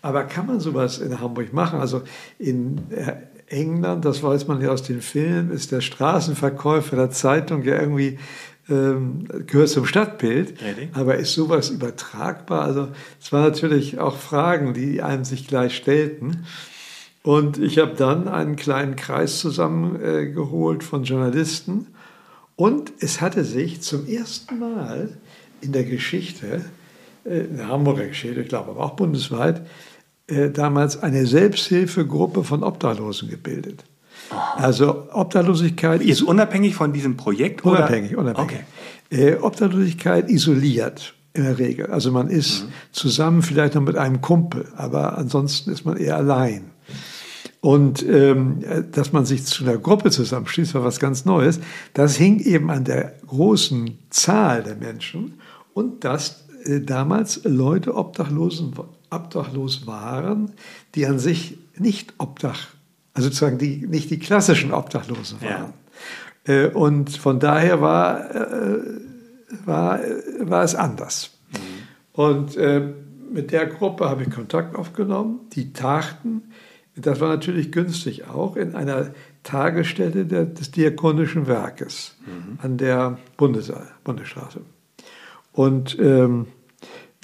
Aber 0.00 0.24
kann 0.24 0.46
man 0.46 0.60
sowas 0.60 0.98
in 0.98 1.20
Hamburg 1.20 1.52
machen? 1.52 1.80
Also 1.80 2.02
in 2.38 2.80
äh, 2.90 3.14
England, 3.48 4.04
das 4.04 4.22
weiß 4.22 4.46
man 4.46 4.60
ja 4.60 4.70
aus 4.70 4.84
den 4.84 5.02
Filmen, 5.02 5.50
ist 5.50 5.72
der 5.72 5.80
Straßenverkäufer 5.80 6.94
der 6.94 7.10
Zeitung 7.10 7.64
ja 7.64 7.80
irgendwie 7.80 8.18
ähm, 8.70 9.26
gehört 9.46 9.70
zum 9.70 9.84
Stadtbild. 9.84 10.62
Really? 10.62 10.90
Aber 10.92 11.16
ist 11.16 11.34
sowas 11.34 11.70
übertragbar? 11.70 12.62
Also 12.62 12.88
es 13.20 13.32
waren 13.32 13.42
natürlich 13.42 13.98
auch 13.98 14.16
Fragen, 14.16 14.74
die 14.74 15.02
einem 15.02 15.24
sich 15.24 15.48
gleich 15.48 15.76
stellten. 15.76 16.44
Und 17.22 17.58
ich 17.58 17.78
habe 17.78 17.94
dann 17.96 18.28
einen 18.28 18.56
kleinen 18.56 18.96
Kreis 18.96 19.38
zusammengeholt 19.40 20.82
äh, 20.82 20.84
von 20.84 21.04
Journalisten. 21.04 21.88
Und 22.56 22.92
es 23.00 23.20
hatte 23.20 23.44
sich 23.44 23.82
zum 23.82 24.06
ersten 24.06 24.58
Mal 24.58 25.16
in 25.60 25.72
der 25.72 25.84
Geschichte, 25.84 26.64
äh, 27.24 27.40
in 27.40 27.56
der 27.56 27.68
Hamburger 27.68 28.06
Geschichte, 28.06 28.40
ich 28.40 28.48
glaube 28.48 28.70
aber 28.70 28.84
auch 28.84 28.96
bundesweit, 28.96 29.66
äh, 30.28 30.50
damals 30.50 31.02
eine 31.02 31.26
Selbsthilfegruppe 31.26 32.44
von 32.44 32.62
Obdachlosen 32.62 33.28
gebildet. 33.28 33.84
Also 34.56 35.08
Obdachlosigkeit 35.12 36.02
ist 36.02 36.22
unabhängig 36.22 36.74
von 36.74 36.92
diesem 36.92 37.16
Projekt? 37.16 37.64
Unabhängig, 37.64 38.12
oder? 38.16 38.38
unabhängig. 38.38 38.64
Okay. 39.10 39.36
Obdachlosigkeit 39.40 40.28
isoliert 40.28 41.14
in 41.32 41.44
der 41.44 41.58
Regel. 41.58 41.86
Also 41.86 42.12
man 42.12 42.28
ist 42.28 42.64
mhm. 42.64 42.68
zusammen 42.92 43.42
vielleicht 43.42 43.74
noch 43.74 43.82
mit 43.82 43.96
einem 43.96 44.20
Kumpel, 44.20 44.66
aber 44.76 45.16
ansonsten 45.16 45.70
ist 45.70 45.84
man 45.86 45.96
eher 45.96 46.16
allein. 46.16 46.72
Und 47.60 48.06
ähm, 48.06 48.62
dass 48.92 49.12
man 49.12 49.24
sich 49.24 49.44
zu 49.44 49.64
einer 49.64 49.78
Gruppe 49.78 50.10
zusammenschließt, 50.10 50.74
war 50.74 50.84
was 50.84 51.00
ganz 51.00 51.24
Neues. 51.24 51.58
Das 51.92 52.16
hing 52.16 52.38
eben 52.38 52.70
an 52.70 52.84
der 52.84 53.14
großen 53.26 53.98
Zahl 54.10 54.62
der 54.62 54.76
Menschen 54.76 55.40
und 55.74 56.04
dass 56.04 56.44
äh, 56.64 56.80
damals 56.80 57.40
Leute 57.44 57.96
obdachlosen, 57.96 58.74
obdachlos 59.10 59.86
waren, 59.86 60.52
die 60.94 61.06
an 61.06 61.18
sich 61.18 61.58
nicht 61.76 62.14
obdach, 62.18 62.68
also 63.14 63.28
sozusagen 63.28 63.58
die, 63.58 63.86
nicht 63.86 64.10
die 64.10 64.18
klassischen 64.18 64.72
Obdachlosen 64.72 65.40
waren. 65.42 65.72
Ja. 66.46 66.52
Äh, 66.52 66.68
und 66.68 67.16
von 67.16 67.40
daher 67.40 67.80
war, 67.80 68.34
äh, 68.34 68.80
war, 69.64 70.00
war 70.40 70.62
es 70.62 70.74
anders. 70.74 71.30
Mhm. 71.50 71.58
Und 72.12 72.56
äh, 72.56 72.82
mit 73.30 73.52
der 73.52 73.66
Gruppe 73.66 74.08
habe 74.08 74.22
ich 74.22 74.30
Kontakt 74.30 74.74
aufgenommen. 74.74 75.40
Die 75.52 75.72
tagten, 75.72 76.52
das 77.00 77.20
war 77.20 77.28
natürlich 77.28 77.72
günstig 77.72 78.26
auch, 78.28 78.56
in 78.56 78.74
einer 78.74 79.10
Tagesstätte 79.42 80.24
der, 80.24 80.44
des 80.44 80.70
Diakonischen 80.70 81.46
Werkes 81.46 82.16
mhm. 82.26 82.58
an 82.62 82.76
der 82.76 83.18
Bundes 83.36 83.72
Bundesstraße. 84.04 84.60
Und 85.52 85.96
ähm, 86.00 86.46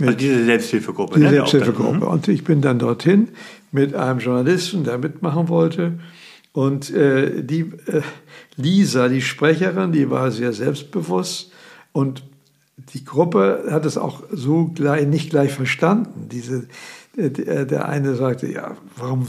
also 0.00 0.16
diese 0.16 0.44
Selbsthilfegruppe. 0.44 1.18
Die 1.18 1.24
ne? 1.24 1.30
Selbsthilfegruppe. 1.30 1.96
Mhm. 1.96 2.02
Und 2.02 2.28
ich 2.28 2.44
bin 2.44 2.60
dann 2.60 2.78
dorthin 2.78 3.28
mit 3.70 3.94
einem 3.94 4.18
Journalisten, 4.18 4.84
der 4.84 4.98
mitmachen 4.98 5.48
wollte. 5.48 5.98
Und 6.52 6.90
äh, 6.90 7.42
die 7.42 7.72
äh, 7.86 8.02
Lisa, 8.56 9.08
die 9.08 9.22
Sprecherin, 9.22 9.92
die 9.92 10.10
war 10.10 10.30
sehr 10.30 10.52
selbstbewusst 10.52 11.52
und 11.92 12.24
die 12.92 13.04
Gruppe 13.04 13.66
hat 13.70 13.84
es 13.86 13.96
auch 13.96 14.22
so 14.30 14.66
gleich, 14.66 15.06
nicht 15.06 15.30
gleich 15.30 15.52
verstanden. 15.52 16.28
Diese, 16.30 16.66
der 17.16 17.88
eine 17.88 18.14
sagte, 18.14 18.50
ja, 18.50 18.76
warum, 18.96 19.26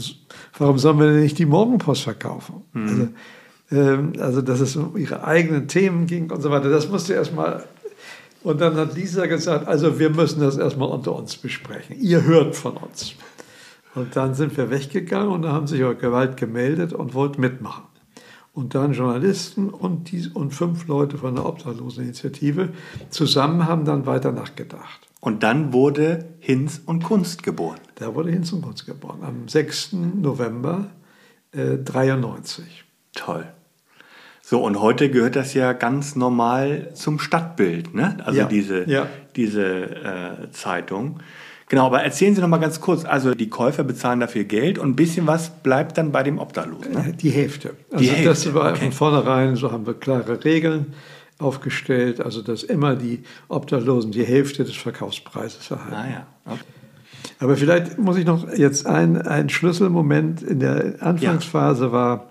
warum 0.58 0.78
sollen 0.78 0.98
wir 0.98 1.06
denn 1.06 1.20
nicht 1.20 1.38
die 1.38 1.46
Morgenpost 1.46 2.02
verkaufen? 2.02 2.62
Mhm. 2.72 2.88
Also, 2.88 3.08
ähm, 3.72 4.12
also, 4.18 4.42
dass 4.42 4.60
es 4.60 4.76
um 4.76 4.96
ihre 4.96 5.24
eigenen 5.24 5.68
Themen 5.68 6.06
ging 6.06 6.30
und 6.30 6.40
so 6.40 6.50
weiter. 6.50 6.70
Das 6.70 6.88
musste 6.88 7.14
erstmal 7.14 7.64
und 8.46 8.60
dann 8.60 8.76
hat 8.76 8.94
Lisa 8.94 9.26
gesagt, 9.26 9.66
also 9.66 9.98
wir 9.98 10.08
müssen 10.08 10.38
das 10.38 10.56
erstmal 10.56 10.88
unter 10.88 11.16
uns 11.16 11.36
besprechen. 11.36 11.96
Ihr 11.98 12.22
hört 12.22 12.54
von 12.54 12.76
uns. 12.76 13.14
Und 13.96 14.14
dann 14.14 14.34
sind 14.34 14.56
wir 14.56 14.70
weggegangen 14.70 15.30
und 15.30 15.42
da 15.42 15.50
haben 15.50 15.66
sich 15.66 15.82
auch 15.82 15.98
Gewalt 15.98 16.36
gemeldet 16.36 16.92
und 16.92 17.12
wollten 17.14 17.40
mitmachen. 17.40 17.82
Und 18.52 18.76
dann 18.76 18.92
Journalisten 18.92 19.68
und, 19.68 20.12
die, 20.12 20.28
und 20.32 20.54
fünf 20.54 20.86
Leute 20.86 21.18
von 21.18 21.34
der 21.34 21.44
Obdachloseninitiative 21.44 22.68
zusammen 23.10 23.66
haben 23.66 23.84
dann 23.84 24.06
weiter 24.06 24.30
nachgedacht. 24.30 25.05
Und 25.20 25.42
dann 25.42 25.72
wurde 25.72 26.26
Hinz 26.38 26.80
und 26.84 27.02
Kunst 27.02 27.42
geboren. 27.42 27.80
Da 27.96 28.14
wurde 28.14 28.30
Hinz 28.30 28.52
und 28.52 28.62
Kunst 28.62 28.86
geboren, 28.86 29.20
am 29.22 29.48
6. 29.48 29.94
November 30.14 30.90
äh, 31.52 31.78
Toll. 33.14 33.46
So, 34.42 34.62
und 34.62 34.80
heute 34.80 35.10
gehört 35.10 35.34
das 35.34 35.54
ja 35.54 35.72
ganz 35.72 36.14
normal 36.14 36.90
zum 36.94 37.18
Stadtbild, 37.18 37.94
ne? 37.94 38.18
Also 38.24 38.40
ja, 38.40 38.46
diese, 38.46 38.88
ja. 38.88 39.08
diese 39.34 39.64
äh, 39.64 40.50
Zeitung. 40.52 41.18
Genau, 41.68 41.86
aber 41.86 42.04
erzählen 42.04 42.32
Sie 42.32 42.40
noch 42.40 42.48
mal 42.48 42.58
ganz 42.58 42.80
kurz. 42.80 43.04
Also 43.04 43.34
die 43.34 43.48
Käufer 43.48 43.82
bezahlen 43.82 44.20
dafür 44.20 44.44
Geld 44.44 44.78
und 44.78 44.90
ein 44.90 44.96
bisschen 44.96 45.26
was 45.26 45.50
bleibt 45.50 45.98
dann 45.98 46.12
bei 46.12 46.22
dem 46.22 46.38
Obdachlosen. 46.38 46.92
Ne? 46.92 47.14
Die 47.20 47.30
Hälfte. 47.30 47.74
Also 47.90 48.04
die 48.04 48.10
Hälfte. 48.10 48.28
das 48.28 48.54
war 48.54 48.70
okay. 48.70 48.84
von 48.84 48.92
vornherein, 48.92 49.56
so 49.56 49.72
haben 49.72 49.84
wir 49.84 49.94
klare 49.94 50.44
Regeln 50.44 50.94
aufgestellt, 51.38 52.20
also 52.20 52.42
dass 52.42 52.62
immer 52.62 52.96
die 52.96 53.22
Obdachlosen 53.48 54.12
die 54.12 54.24
Hälfte 54.24 54.64
des 54.64 54.76
Verkaufspreises 54.76 55.70
erhalten. 55.70 55.94
Ah 55.94 56.10
ja, 56.10 56.26
okay. 56.46 56.60
Aber 57.38 57.56
vielleicht 57.56 57.98
muss 57.98 58.16
ich 58.16 58.24
noch 58.24 58.50
jetzt 58.52 58.86
ein, 58.86 59.20
ein 59.20 59.48
Schlüsselmoment 59.48 60.42
in 60.42 60.60
der 60.60 60.96
Anfangsphase 61.00 61.86
ja. 61.86 61.92
war, 61.92 62.30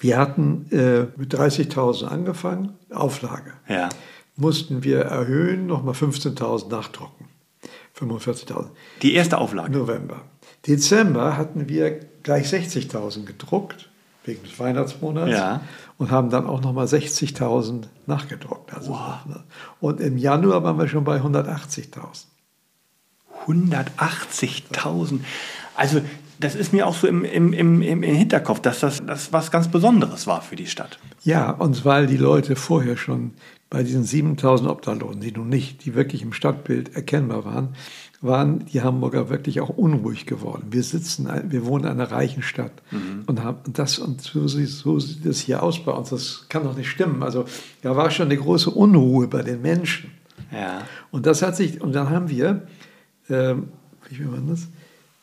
wir 0.00 0.18
hatten 0.18 0.66
äh, 0.72 1.06
mit 1.16 1.32
30.000 1.32 2.06
angefangen, 2.06 2.74
Auflage. 2.90 3.52
Ja. 3.68 3.88
Mussten 4.36 4.82
wir 4.82 5.00
erhöhen, 5.00 5.66
nochmal 5.66 5.94
15.000 5.94 6.70
nachdrucken. 6.70 7.28
45.000. 7.96 8.70
Die 9.02 9.14
erste 9.14 9.38
Auflage? 9.38 9.70
November. 9.70 10.22
Dezember 10.66 11.36
hatten 11.36 11.68
wir 11.68 12.00
gleich 12.22 12.46
60.000 12.46 13.26
gedruckt, 13.26 13.90
wegen 14.24 14.42
des 14.42 14.58
Weihnachtsmonats. 14.58 15.32
Ja. 15.32 15.60
Und 15.98 16.10
haben 16.10 16.30
dann 16.30 16.46
auch 16.46 16.60
nochmal 16.60 16.86
60.000 16.86 17.84
nachgedruckt. 18.06 18.74
Also 18.74 18.92
wow. 18.92 19.18
Und 19.80 20.00
im 20.00 20.16
Januar 20.16 20.64
waren 20.64 20.78
wir 20.78 20.88
schon 20.88 21.04
bei 21.04 21.18
180.000. 21.18 22.24
180.000. 23.46 25.20
Also 25.76 26.00
das 26.40 26.54
ist 26.54 26.72
mir 26.72 26.86
auch 26.86 26.94
so 26.94 27.06
im, 27.06 27.24
im, 27.24 27.52
im, 27.52 27.82
im 27.82 28.02
Hinterkopf, 28.02 28.60
dass 28.60 28.80
das, 28.80 29.04
das 29.06 29.32
was 29.32 29.50
ganz 29.50 29.68
Besonderes 29.68 30.26
war 30.26 30.42
für 30.42 30.56
die 30.56 30.66
Stadt. 30.66 30.98
Ja, 31.22 31.50
und 31.50 31.84
weil 31.84 32.06
die 32.06 32.16
Leute 32.16 32.56
vorher 32.56 32.96
schon 32.96 33.34
bei 33.70 33.82
diesen 33.82 34.04
7000 34.04 34.68
Obdachlosen, 34.68 35.20
die 35.20 35.32
nun 35.32 35.48
nicht, 35.48 35.84
die 35.84 35.94
wirklich 35.94 36.22
im 36.22 36.32
Stadtbild 36.32 36.94
erkennbar 36.94 37.44
waren, 37.44 37.74
waren 38.22 38.66
die 38.66 38.82
Hamburger 38.82 39.28
wirklich 39.28 39.60
auch 39.60 39.68
unruhig 39.68 40.26
geworden. 40.26 40.68
Wir 40.70 40.84
sitzen, 40.84 41.28
wir 41.48 41.66
wohnen 41.66 41.84
in 41.84 41.90
einer 41.90 42.10
reichen 42.10 42.42
Stadt 42.42 42.72
mhm. 42.92 43.24
und 43.26 43.42
haben 43.42 43.72
das 43.72 43.98
und 43.98 44.22
so, 44.22 44.46
so 44.46 45.00
sieht 45.00 45.26
es 45.26 45.40
hier 45.40 45.62
aus 45.62 45.84
bei 45.84 45.92
uns. 45.92 46.10
Das 46.10 46.46
kann 46.48 46.62
doch 46.62 46.76
nicht 46.76 46.88
stimmen. 46.88 47.22
Also 47.24 47.44
da 47.82 47.96
war 47.96 48.10
schon 48.10 48.26
eine 48.26 48.36
große 48.36 48.70
Unruhe 48.70 49.26
bei 49.26 49.42
den 49.42 49.60
Menschen. 49.60 50.10
Ja. 50.52 50.82
Und 51.10 51.26
das 51.26 51.42
hat 51.42 51.56
sich 51.56 51.80
und 51.80 51.92
dann 51.92 52.10
haben 52.10 52.30
wir, 52.30 52.66
ähm, 53.28 53.68
wie 54.08 54.22
man 54.22 54.48
das? 54.48 54.68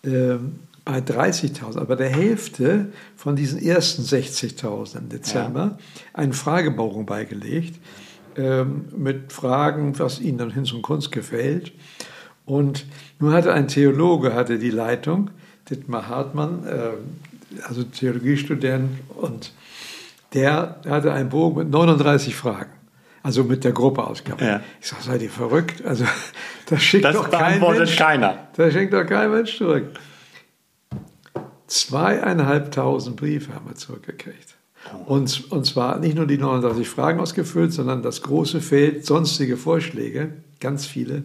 Ähm, 0.03 0.59
bei 0.83 0.99
30.000, 0.99 1.77
aber 1.77 1.95
der 1.95 2.09
Hälfte 2.09 2.91
von 3.15 3.35
diesen 3.35 3.61
ersten 3.61 4.01
60.000 4.01 4.97
im 4.97 5.09
Dezember, 5.09 5.59
ja. 5.59 5.77
einen 6.13 6.33
Fragebogen 6.33 7.05
beigelegt 7.05 7.79
ähm, 8.35 8.85
mit 8.97 9.31
Fragen, 9.31 9.99
was 9.99 10.19
ihnen 10.19 10.39
dann 10.39 10.51
hin 10.51 10.65
zum 10.65 10.81
Kunst 10.81 11.11
gefällt. 11.11 11.73
Und 12.49 12.87
nun 13.19 13.31
hatte 13.31 13.53
ein 13.53 13.67
Theologe 13.67 14.33
hatte 14.33 14.57
die 14.57 14.71
Leitung, 14.71 15.29
Dietmar 15.69 16.07
Hartmann, 16.07 16.65
äh, 16.65 17.61
also 17.67 17.83
Theologiestudent, 17.83 18.89
und 19.15 19.53
der 20.33 20.81
hatte 20.87 21.13
einen 21.13 21.29
Bogen 21.29 21.59
mit 21.59 21.69
39 21.69 22.35
Fragen. 22.35 22.71
Also 23.21 23.43
mit 23.43 23.63
der 23.65 23.73
Gruppe 23.73 24.07
ausgabe. 24.07 24.43
Ja. 24.43 24.61
Ich 24.81 24.87
sage, 24.87 25.03
seid 25.03 25.21
ihr 25.21 25.29
verrückt? 25.29 25.85
Also 25.85 26.05
das 26.65 26.81
schickt 26.81 27.05
das 27.05 27.15
doch 27.15 27.29
kein 27.29 27.59
Mensch. 27.59 27.95
keiner. 27.95 28.47
Das 28.55 28.73
schickt 28.73 28.93
doch 28.93 29.05
kein 29.05 29.29
Mensch 29.29 29.57
zurück. 29.57 29.85
Zweieinhalbtausend 31.67 33.15
Briefe 33.17 33.53
haben 33.53 33.67
wir 33.67 33.75
zurückgekriegt. 33.75 34.55
Und, 35.05 35.51
und 35.51 35.65
zwar 35.65 35.99
nicht 35.99 36.15
nur 36.15 36.25
die 36.25 36.39
39 36.39 36.89
Fragen 36.89 37.19
ausgefüllt, 37.19 37.73
sondern 37.73 38.01
das 38.01 38.23
große 38.23 38.61
Feld 38.61 39.05
sonstige 39.05 39.55
Vorschläge, 39.55 40.33
ganz 40.59 40.87
viele. 40.87 41.23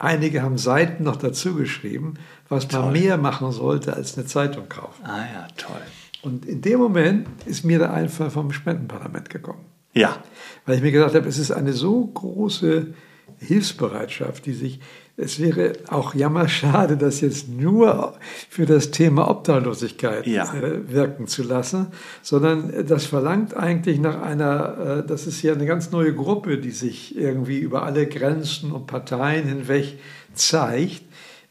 Einige 0.00 0.40
haben 0.40 0.56
Seiten 0.56 1.04
noch 1.04 1.16
dazu 1.16 1.54
geschrieben, 1.54 2.14
was 2.48 2.66
toll. 2.66 2.80
man 2.80 2.92
mehr 2.94 3.18
machen 3.18 3.52
sollte 3.52 3.92
als 3.92 4.16
eine 4.16 4.26
Zeitung 4.26 4.66
kaufen. 4.66 5.04
Ah 5.04 5.18
ja, 5.18 5.46
toll. 5.58 5.82
Und 6.22 6.46
in 6.46 6.62
dem 6.62 6.80
Moment 6.80 7.28
ist 7.44 7.66
mir 7.66 7.78
der 7.78 7.92
Einfall 7.92 8.30
vom 8.30 8.50
Spendenparlament 8.50 9.28
gekommen. 9.28 9.66
Ja. 9.92 10.16
Weil 10.64 10.76
ich 10.76 10.82
mir 10.82 10.90
gesagt 10.90 11.14
habe, 11.14 11.28
es 11.28 11.36
ist 11.36 11.50
eine 11.50 11.74
so 11.74 12.06
große 12.06 12.94
Hilfsbereitschaft, 13.40 14.46
die 14.46 14.54
sich, 14.54 14.80
es 15.22 15.38
wäre 15.40 15.72
auch 15.88 16.14
jammerschade, 16.14 16.96
das 16.96 17.20
jetzt 17.20 17.48
nur 17.48 18.14
für 18.48 18.66
das 18.66 18.90
Thema 18.90 19.30
Obdachlosigkeit 19.30 20.26
Ja. 20.26 20.52
äh, 20.54 20.92
wirken 20.92 21.26
zu 21.26 21.42
lassen, 21.42 21.88
sondern 22.22 22.86
das 22.86 23.06
verlangt 23.06 23.54
eigentlich 23.56 23.98
nach 24.00 24.20
einer, 24.22 25.02
äh, 25.02 25.06
das 25.06 25.26
ist 25.26 25.42
ja 25.42 25.52
eine 25.52 25.66
ganz 25.66 25.90
neue 25.90 26.14
Gruppe, 26.14 26.58
die 26.58 26.70
sich 26.70 27.16
irgendwie 27.16 27.58
über 27.58 27.84
alle 27.84 28.06
Grenzen 28.06 28.72
und 28.72 28.86
Parteien 28.86 29.46
hinweg 29.46 29.98
zeigt, 30.34 31.02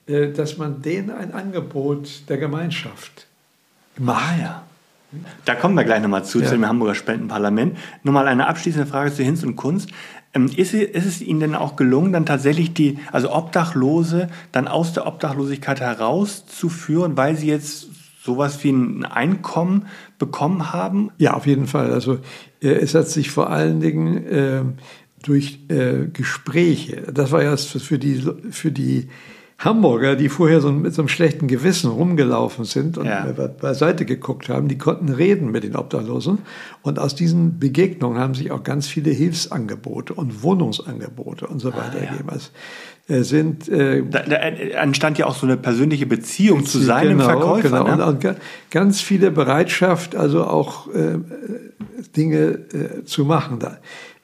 äh, 0.07 0.31
dass 0.31 0.57
man 0.57 0.81
denen 0.81 1.11
ein 1.11 1.33
Angebot 1.33 2.23
der 2.29 2.37
Gemeinschaft 2.37 3.27
Ah, 4.05 4.21
ja. 4.39 4.63
Da 5.43 5.55
kommen 5.55 5.75
wir 5.75 5.83
gleich 5.83 6.01
nochmal 6.01 6.23
zu, 6.23 6.39
Ja. 6.39 6.45
zu 6.45 6.51
dem 6.53 6.65
Hamburger 6.67 6.95
Spendenparlament. 6.95 7.77
Nur 8.03 8.13
mal 8.13 8.27
eine 8.27 8.47
abschließende 8.47 8.85
Frage 8.87 9.11
zu 9.11 9.23
Hinz 9.23 9.43
und 9.43 9.55
Kunst. 9.55 9.89
Ähm, 10.33 10.47
Ist, 10.55 10.73
ist 10.73 11.05
es 11.05 11.21
Ihnen 11.21 11.39
denn 11.39 11.55
auch 11.55 11.75
gelungen, 11.75 12.13
dann 12.13 12.25
tatsächlich 12.25 12.73
die, 12.73 12.99
also 13.11 13.33
Obdachlose 13.33 14.29
dann 14.51 14.67
aus 14.67 14.93
der 14.93 15.07
Obdachlosigkeit 15.07 15.79
herauszuführen, 15.79 17.17
weil 17.17 17.35
sie 17.35 17.47
jetzt 17.47 17.87
sowas 18.23 18.63
wie 18.63 18.71
ein 18.71 19.05
Einkommen 19.05 19.87
bekommen 20.19 20.71
haben? 20.71 21.09
Ja, 21.17 21.33
auf 21.33 21.47
jeden 21.47 21.67
Fall. 21.67 21.91
Also 21.91 22.19
äh, 22.61 22.69
es 22.69 22.93
hat 22.93 23.07
sich 23.07 23.31
vor 23.31 23.49
allen 23.49 23.79
Dingen 23.79 24.25
äh, 24.27 24.61
durch 25.23 25.59
äh, 25.69 26.05
Gespräche, 26.13 27.11
das 27.11 27.31
war 27.31 27.43
ja 27.43 27.57
für 27.57 27.97
die, 27.97 28.23
für 28.51 28.71
die 28.71 29.09
Hamburger, 29.59 30.15
die 30.15 30.29
vorher 30.29 30.61
so 30.61 30.71
mit 30.71 30.93
so 30.93 31.01
einem 31.01 31.09
schlechten 31.09 31.47
Gewissen 31.47 31.91
rumgelaufen 31.91 32.63
sind 32.63 32.97
und 32.97 33.05
Ja. 33.07 33.25
be- 33.25 33.53
beiseite 33.61 34.05
geguckt 34.05 34.47
haben, 34.47 34.69
die 34.69 34.77
konnten 34.77 35.09
reden 35.09 35.51
mit 35.51 35.65
den 35.65 35.75
Obdachlosen. 35.75 36.39
Und 36.81 36.97
aus 36.97 37.13
diesen 37.13 37.59
Begegnungen 37.59 38.17
haben 38.19 38.33
sich 38.35 38.51
auch 38.51 38.63
ganz 38.63 38.87
viele 38.87 39.11
Hilfsangebote 39.11 40.13
und 40.13 40.43
Wohnungsangebote 40.43 41.45
und 41.47 41.59
so 41.59 41.73
weiter 41.73 41.91
Ah, 41.99 42.03
ja. 42.03 42.09
ergeben. 42.11 42.29
Es 42.33 42.51
äh, 43.09 43.23
sind 43.23 43.67
äh, 43.67 44.01
Da, 44.09 44.19
da 44.21 44.35
entstand 44.37 45.17
ja 45.17 45.25
auch 45.25 45.35
so 45.35 45.45
eine 45.45 45.57
persönliche 45.57 46.05
Beziehung 46.05 46.65
zu 46.65 46.79
seinem 46.79 47.17
genau, 47.17 47.25
Verkäufer. 47.29 47.83
Genau. 47.83 47.83
Ne? 47.83 47.91
Und, 48.05 48.13
und 48.13 48.21
ga- 48.21 48.35
ganz 48.71 49.01
viele 49.01 49.29
Bereitschaft, 49.29 50.15
also 50.15 50.45
auch 50.45 50.87
äh, 50.93 51.17
Dinge 52.15 52.59
äh, 52.73 53.03
zu 53.03 53.25
machen. 53.25 53.59
Da. 53.59 53.77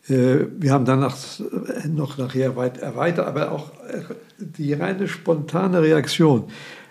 Äh, 0.08 0.46
wir 0.58 0.72
haben 0.72 0.86
danach 0.86 1.18
äh, 1.40 1.88
noch 1.90 2.18
nachher 2.18 2.56
weit 2.56 2.78
erweitert, 2.78 3.28
aber 3.28 3.52
auch 3.52 3.72
äh, 3.90 4.02
die 4.40 4.74
reine 4.74 5.08
spontane 5.08 5.82
Reaktion. 5.82 6.46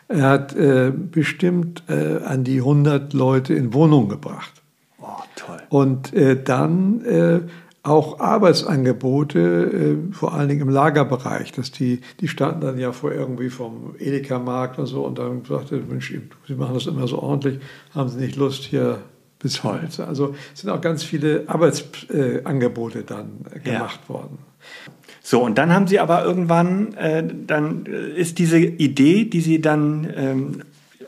Er 0.09 0.23
hat 0.29 0.55
äh, 0.55 0.93
bestimmt 0.93 1.83
äh, 1.89 2.19
an 2.25 2.45
die 2.45 2.59
100 2.59 3.13
Leute 3.15 3.55
in 3.55 3.73
Wohnungen 3.73 4.09
gebracht. 4.09 4.53
Oh, 5.01 5.07
toll. 5.37 5.63
Und 5.71 6.13
äh, 6.13 6.43
dann 6.43 7.03
äh, 7.05 7.41
auch 7.83 8.19
Arbeitsangebote, 8.21 9.39
äh, 10.11 10.13
vor 10.13 10.35
allen 10.35 10.49
Dingen 10.49 10.63
im 10.63 10.69
Lagerbereich, 10.71 11.53
dass 11.53 11.71
die, 11.71 12.01
die 12.21 12.29
standen 12.29 12.63
dann 12.63 12.79
ja 12.79 12.93
vor 12.93 13.13
irgendwie 13.13 13.51
vom 13.51 13.95
Edeka-Markt 13.99 14.79
und 14.79 14.87
so 14.87 15.05
und 15.05 15.19
dann 15.19 15.45
sagte, 15.45 15.77
Mensch, 15.77 16.15
Sie 16.47 16.55
machen 16.55 16.75
das 16.75 16.87
immer 16.87 17.07
so 17.07 17.19
ordentlich, 17.21 17.61
haben 17.95 18.09
Sie 18.09 18.19
nicht 18.19 18.37
Lust 18.37 18.65
hier 18.65 19.01
bis 19.39 19.65
heute? 19.65 20.07
Also 20.07 20.35
sind 20.55 20.71
auch 20.71 20.81
ganz 20.81 21.03
viele 21.05 21.45
Arbeitsangebote 21.47 23.01
äh, 23.01 23.05
dann 23.05 23.45
äh, 23.53 23.69
Ja. 23.69 23.75
gemacht 23.75 24.09
worden. 24.09 24.39
So, 25.27 25.43
und 25.43 25.57
dann 25.57 25.73
haben 25.73 25.87
Sie 25.87 26.01
aber 26.01 26.23
irgendwann, 26.23 26.93
äh, 26.99 27.25
dann 27.47 27.87
äh, 27.87 28.11
ist 28.11 28.39
diese 28.39 28.59
Idee, 28.59 29.25
die 29.25 29.41
Sie 29.41 29.59
dann 29.59 30.07
ähm, 30.15 30.61
äh, 31.01 31.05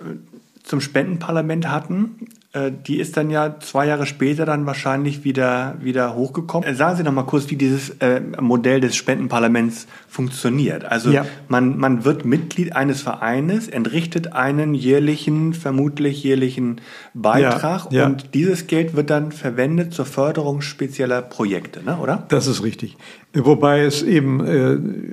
zum 0.63 0.81
Spendenparlament 0.81 1.69
hatten, 1.69 2.27
die 2.71 2.99
ist 2.99 3.17
dann 3.17 3.29
ja 3.31 3.57
zwei 3.61 3.87
Jahre 3.87 4.07
später 4.07 4.47
dann 4.47 4.65
wahrscheinlich 4.67 5.25
wieder, 5.25 5.75
wieder 5.81 6.15
hochgekommen. 6.15 6.69
Äh, 6.69 6.75
sagen 6.75 6.97
Sie 6.97 7.03
noch 7.03 7.13
mal 7.13 7.25
kurz, 7.25 7.51
wie 7.51 7.57
dieses 7.57 7.91
äh, 8.01 8.21
Modell 8.41 8.81
des 8.81 8.97
Spendenparlaments 8.97 9.87
funktioniert. 10.09 10.85
Also 10.85 11.11
Ja. 11.11 11.27
man, 11.49 11.77
man 11.79 12.05
wird 12.05 12.25
Mitglied 12.25 12.75
eines 12.75 13.03
Vereines, 13.03 13.69
entrichtet 13.69 14.33
einen 14.33 14.75
jährlichen, 14.75 15.53
vermutlich 15.55 16.23
jährlichen 16.23 16.81
Beitrag 17.15 17.93
Ja, 17.93 18.01
ja. 18.01 18.07
und 18.07 18.35
dieses 18.35 18.67
Geld 18.67 18.97
wird 18.97 19.11
dann 19.11 19.33
verwendet 19.33 19.93
zur 19.93 20.07
Förderung 20.07 20.63
spezieller 20.63 21.23
Projekte, 21.23 21.83
ne, 21.85 21.99
oder? 21.99 22.25
Das 22.29 22.47
ist 22.47 22.63
richtig. 22.63 22.97
Wobei 23.35 23.81
es 23.83 24.03
eben 24.03 24.45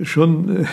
äh, 0.01 0.05
schon 0.05 0.63
äh, 0.63 0.65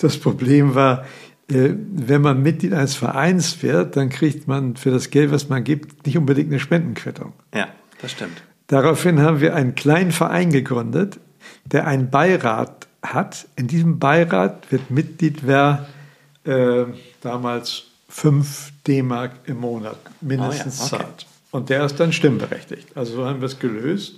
das 0.00 0.16
Problem 0.16 0.74
war, 0.74 1.00
äh, 1.00 1.04
wenn 1.50 2.22
man 2.22 2.42
Mitglied 2.42 2.72
eines 2.72 2.94
Vereins 2.94 3.62
wird, 3.62 3.96
dann 3.96 4.08
kriegt 4.08 4.46
man 4.48 4.76
für 4.76 4.90
das 4.90 5.10
Geld, 5.10 5.30
was 5.32 5.48
man 5.48 5.64
gibt, 5.64 6.06
nicht 6.06 6.16
unbedingt 6.16 6.48
eine 6.50 6.60
Spendenquittung. 6.60 7.32
Ja, 7.54 7.68
das 8.00 8.12
stimmt. 8.12 8.42
Daraufhin 8.68 9.20
haben 9.20 9.40
wir 9.40 9.54
einen 9.56 9.74
kleinen 9.74 10.12
Verein 10.12 10.50
gegründet, 10.50 11.18
der 11.64 11.86
einen 11.86 12.10
Beirat 12.10 12.86
hat. 13.02 13.46
In 13.56 13.66
diesem 13.66 13.98
Beirat 13.98 14.70
wird 14.70 14.90
Mitglied, 14.90 15.46
wer 15.46 15.86
äh, 16.44 16.84
damals 17.20 17.84
fünf 18.08 18.72
D-Mark 18.86 19.32
im 19.46 19.58
Monat 19.60 19.96
mindestens 20.20 20.80
Oh 20.80 20.96
ja, 20.96 21.00
okay. 21.00 21.04
zahlt. 21.04 21.26
Und 21.50 21.68
der 21.68 21.84
ist 21.84 21.98
dann 21.98 22.12
stimmberechtigt. 22.12 22.96
Also 22.96 23.14
so 23.16 23.26
haben 23.26 23.40
wir 23.40 23.46
es 23.46 23.58
gelöst. 23.58 24.14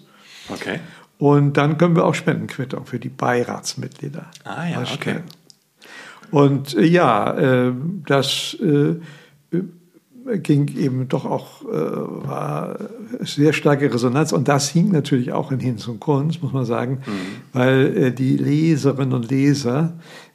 Okay. 0.48 0.80
Und 1.18 1.56
dann 1.56 1.78
können 1.78 1.96
wir 1.96 2.04
auch 2.04 2.14
Spendenquittung 2.14 2.84
für 2.84 2.98
die 2.98 3.08
Beiratsmitglieder 3.08 4.26
Ah 4.44 4.66
ja, 4.66 4.80
erstellen. 4.80 5.22
okay. 5.26 5.36
Und 6.32 6.74
äh, 6.74 6.84
ja, 6.86 7.34
äh, 7.34 7.72
das 8.06 8.56
äh, 8.60 8.96
ging 10.38 10.74
eben 10.76 11.08
doch 11.08 11.26
auch, 11.26 11.62
äh, 11.62 12.26
war 12.26 12.76
sehr 13.20 13.52
starke 13.52 13.92
Resonanz. 13.92 14.32
Und 14.32 14.48
das 14.48 14.70
hing 14.70 14.90
natürlich 14.90 15.32
auch 15.32 15.52
in 15.52 15.60
Hinz 15.60 15.86
und 15.86 16.00
Kunst, 16.00 16.42
muss 16.42 16.52
man 16.52 16.64
sagen, 16.64 17.02
weil 17.52 17.96
äh, 17.96 18.12
die 18.12 18.36
Leserinnen 18.38 19.12
und 19.12 19.30
Leser, 19.30 19.92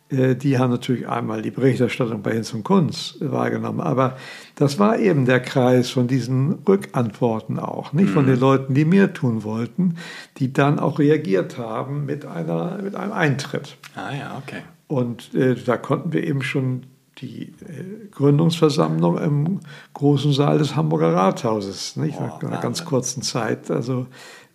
die 0.10 0.58
haben 0.58 0.72
natürlich 0.72 1.10
einmal 1.10 1.42
die 1.42 1.52
Berichterstattung 1.52 2.22
bei 2.22 2.32
Hinz 2.32 2.54
und 2.54 2.64
Kunst 2.64 3.18
wahrgenommen. 3.20 3.82
Aber 3.82 4.16
das 4.56 4.80
war 4.80 4.98
eben 4.98 5.26
der 5.26 5.42
Kreis 5.42 5.90
von 5.90 6.08
diesen 6.08 6.60
Rückantworten 6.66 7.60
auch, 7.60 7.92
nicht 7.92 8.12
von 8.12 8.26
den 8.26 8.40
Leuten, 8.40 8.74
die 8.74 8.86
mehr 8.86 9.12
tun 9.12 9.44
wollten, 9.44 9.96
die 10.38 10.54
dann 10.54 10.80
auch 10.80 11.00
reagiert 11.00 11.58
haben 11.58 12.06
mit, 12.06 12.26
einer, 12.26 12.80
mit 12.82 12.96
einem 12.96 13.12
Eintritt. 13.12 13.76
Ah 13.96 14.16
ja, 14.18 14.42
okay. 14.42 14.62
Und 14.88 15.34
äh, 15.36 15.56
da 15.56 15.78
konnten 15.78 16.14
wir 16.14 16.24
eben 16.26 16.42
schon 16.42 16.84
die 17.20 17.44
äh, 17.68 18.08
Gründungsversammlung 18.12 19.18
im 19.18 19.60
großen 19.94 20.32
Saal 20.34 20.60
des 20.60 20.76
Hamburger 20.76 21.14
Rathauses, 21.14 21.96
nicht? 21.96 22.20
nach 22.20 22.42
einer 22.42 22.62
ganz 22.62 22.86
kurzen 22.86 23.22
Zeit, 23.22 23.72
also 23.72 24.06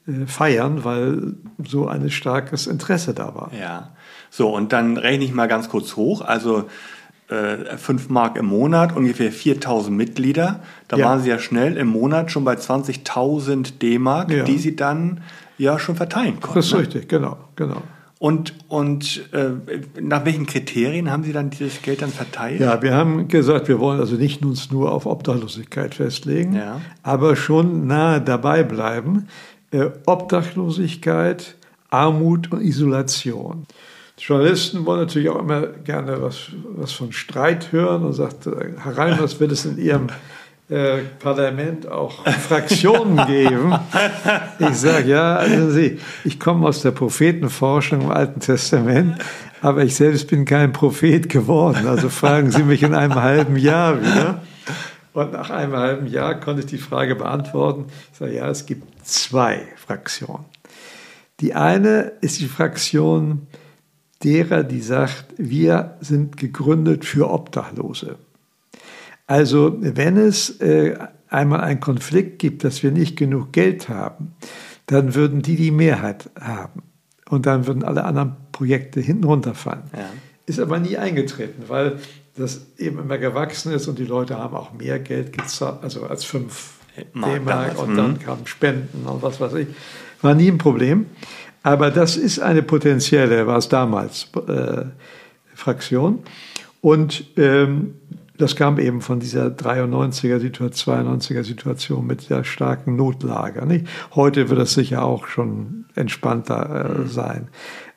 äh, 0.06 0.26
feiern, 0.26 0.84
weil 0.84 1.34
so 1.66 1.86
ein 1.88 2.08
starkes 2.10 2.66
Interesse 2.66 3.14
da 3.14 3.34
war. 3.34 3.50
Ja. 3.58 3.90
So, 4.30 4.54
und 4.54 4.72
dann 4.72 4.96
rechne 4.96 5.24
ich 5.24 5.34
mal 5.34 5.48
ganz 5.48 5.68
kurz 5.68 5.96
hoch. 5.96 6.22
Also 6.22 6.64
äh, 7.28 7.76
5 7.76 8.08
Mark 8.08 8.36
im 8.38 8.46
Monat, 8.46 8.96
ungefähr 8.96 9.32
4000 9.32 9.94
Mitglieder. 9.96 10.60
Da 10.88 10.96
Ja. 10.96 11.06
waren 11.06 11.20
Sie 11.20 11.28
ja 11.30 11.38
schnell 11.38 11.76
im 11.76 11.88
Monat 11.88 12.30
schon 12.30 12.44
bei 12.44 12.54
20.000 12.54 13.78
D-Mark, 13.80 14.30
Ja. 14.30 14.44
die 14.44 14.58
Sie 14.58 14.76
dann 14.76 15.20
ja 15.58 15.78
schon 15.78 15.96
verteilen 15.96 16.40
konnten. 16.40 16.58
Das 16.58 16.66
ist 16.66 16.72
ne? 16.72 16.78
richtig, 16.80 17.08
genau, 17.08 17.36
genau. 17.56 17.82
Und, 18.22 18.54
und 18.68 19.28
äh, 19.32 19.50
nach 20.00 20.24
welchen 20.24 20.46
Kriterien 20.46 21.10
haben 21.10 21.24
Sie 21.24 21.32
dann 21.32 21.50
dieses 21.50 21.82
Geld 21.82 22.02
dann 22.02 22.10
verteilt? 22.10 22.60
Ja, 22.60 22.80
wir 22.80 22.94
haben 22.94 23.26
gesagt, 23.26 23.66
wir 23.66 23.80
wollen 23.80 23.98
also 23.98 24.14
nicht 24.14 24.44
uns 24.44 24.70
nur 24.70 24.92
auf 24.92 25.06
Obdachlosigkeit 25.06 25.96
festlegen, 25.96 26.54
Ja. 26.54 26.80
aber 27.02 27.34
schon 27.34 27.88
nahe 27.88 28.20
dabei 28.20 28.62
bleiben. 28.62 29.26
Äh, 29.72 29.86
Obdachlosigkeit, 30.06 31.56
Armut 31.90 32.52
und 32.52 32.60
Isolation. 32.60 33.66
Die 34.20 34.22
Journalisten 34.22 34.86
wollen 34.86 35.00
natürlich 35.00 35.28
auch 35.28 35.40
immer 35.40 35.66
gerne 35.66 36.22
was, 36.22 36.46
was 36.76 36.92
von 36.92 37.10
Streit 37.10 37.72
hören 37.72 38.04
und 38.04 38.12
sagt, 38.12 38.46
äh, 38.46 38.52
Herr 38.84 38.98
Reiners, 38.98 39.40
wird 39.40 39.50
es 39.50 39.64
in 39.64 39.78
Ihrem 39.78 40.06
äh, 40.72 41.02
Parlament 41.18 41.86
auch 41.86 42.26
Fraktionen 42.48 43.26
geben? 43.26 43.74
Ich 44.58 44.76
sage, 44.76 45.08
ja, 45.08 45.36
also 45.36 45.70
Sie, 45.70 45.98
ich 46.24 46.40
komme 46.40 46.66
aus 46.66 46.80
der 46.80 46.92
Prophetenforschung 46.92 48.02
im 48.02 48.10
Alten 48.10 48.40
Testament, 48.40 49.18
aber 49.60 49.84
ich 49.84 49.94
selbst 49.94 50.28
bin 50.28 50.44
kein 50.44 50.72
Prophet 50.72 51.28
geworden. 51.28 51.86
Also 51.86 52.08
fragen 52.08 52.50
Sie 52.50 52.62
mich 52.62 52.82
in 52.82 52.94
einem 52.94 53.16
halben 53.16 53.56
Jahr 53.56 54.00
wieder. 54.00 54.42
Und 55.12 55.32
nach 55.32 55.50
einem 55.50 55.76
halben 55.76 56.06
Jahr 56.06 56.40
konnte 56.40 56.60
ich 56.60 56.66
die 56.66 56.78
Frage 56.78 57.16
beantworten. 57.16 57.84
Ich 58.12 58.18
sage, 58.18 58.34
ja, 58.34 58.48
es 58.48 58.64
gibt 58.64 59.06
zwei 59.06 59.68
Fraktionen. 59.76 60.46
Die 61.40 61.54
eine 61.54 62.12
ist 62.22 62.40
die 62.40 62.46
Fraktion 62.46 63.46
derer, 64.24 64.62
die 64.62 64.80
sagt, 64.80 65.26
wir 65.36 65.96
sind 66.00 66.38
gegründet 66.38 67.04
für 67.04 67.30
Obdachlose. 67.30 68.16
Also 69.26 69.76
wenn 69.80 70.16
es 70.16 70.60
äh, 70.60 70.96
einmal 71.28 71.60
einen 71.60 71.80
Konflikt 71.80 72.38
gibt, 72.38 72.64
dass 72.64 72.82
wir 72.82 72.90
nicht 72.90 73.16
genug 73.16 73.52
Geld 73.52 73.88
haben, 73.88 74.34
dann 74.86 75.14
würden 75.14 75.42
die 75.42 75.56
die 75.56 75.70
Mehrheit 75.70 76.30
haben. 76.40 76.82
Und 77.28 77.46
dann 77.46 77.66
würden 77.66 77.82
alle 77.82 78.04
anderen 78.04 78.36
Projekte 78.52 79.00
hinten 79.00 79.24
runterfallen. 79.24 79.84
Ja. 79.94 80.10
Ist 80.44 80.60
aber 80.60 80.78
nie 80.78 80.98
eingetreten, 80.98 81.64
weil 81.68 81.98
das 82.36 82.66
eben 82.76 82.98
immer 82.98 83.18
gewachsen 83.18 83.72
ist 83.72 83.88
und 83.88 83.98
die 83.98 84.04
Leute 84.04 84.38
haben 84.38 84.54
auch 84.54 84.72
mehr 84.72 84.98
Geld 84.98 85.32
gezahlt, 85.32 85.78
also 85.82 86.04
als 86.04 86.24
fünf 86.24 86.74
D-Mark 87.14 87.78
und 87.80 87.96
dann 87.96 88.12
mhm. 88.12 88.18
kamen 88.18 88.46
Spenden 88.46 89.06
und 89.06 89.22
was 89.22 89.40
weiß 89.40 89.54
ich. 89.54 89.68
War 90.20 90.34
nie 90.34 90.50
ein 90.50 90.58
Problem. 90.58 91.06
Aber 91.62 91.90
das 91.90 92.16
ist 92.16 92.40
eine 92.40 92.62
potenzielle, 92.62 93.46
war 93.46 93.58
es 93.58 93.68
damals, 93.68 94.28
äh, 94.48 94.84
Fraktion. 95.54 96.20
Und 96.80 97.24
ähm, 97.36 97.94
das 98.42 98.56
kam 98.56 98.78
eben 98.78 99.00
von 99.00 99.20
dieser 99.20 99.46
93er 99.46 100.40
Situation, 100.40 101.20
92er 101.20 101.44
Situation 101.44 102.06
mit 102.06 102.28
der 102.28 102.44
starken 102.44 102.96
Notlage. 102.96 103.64
Nicht? 103.66 103.86
Heute 104.14 104.50
wird 104.50 104.60
das 104.60 104.74
sicher 104.74 105.04
auch 105.04 105.26
schon 105.26 105.86
entspannter 105.94 106.84
äh, 106.84 106.98
mhm. 106.98 107.08
sein. 107.08 107.48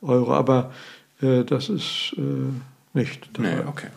Euro. 0.00 0.32
Aber 0.32 0.72
äh, 1.20 1.44
das 1.44 1.68
ist 1.68 2.14
äh, 2.16 2.22
nicht 2.94 3.28
dabei. 3.34 3.56
Nee, 3.56 3.60
okay. 3.66 3.88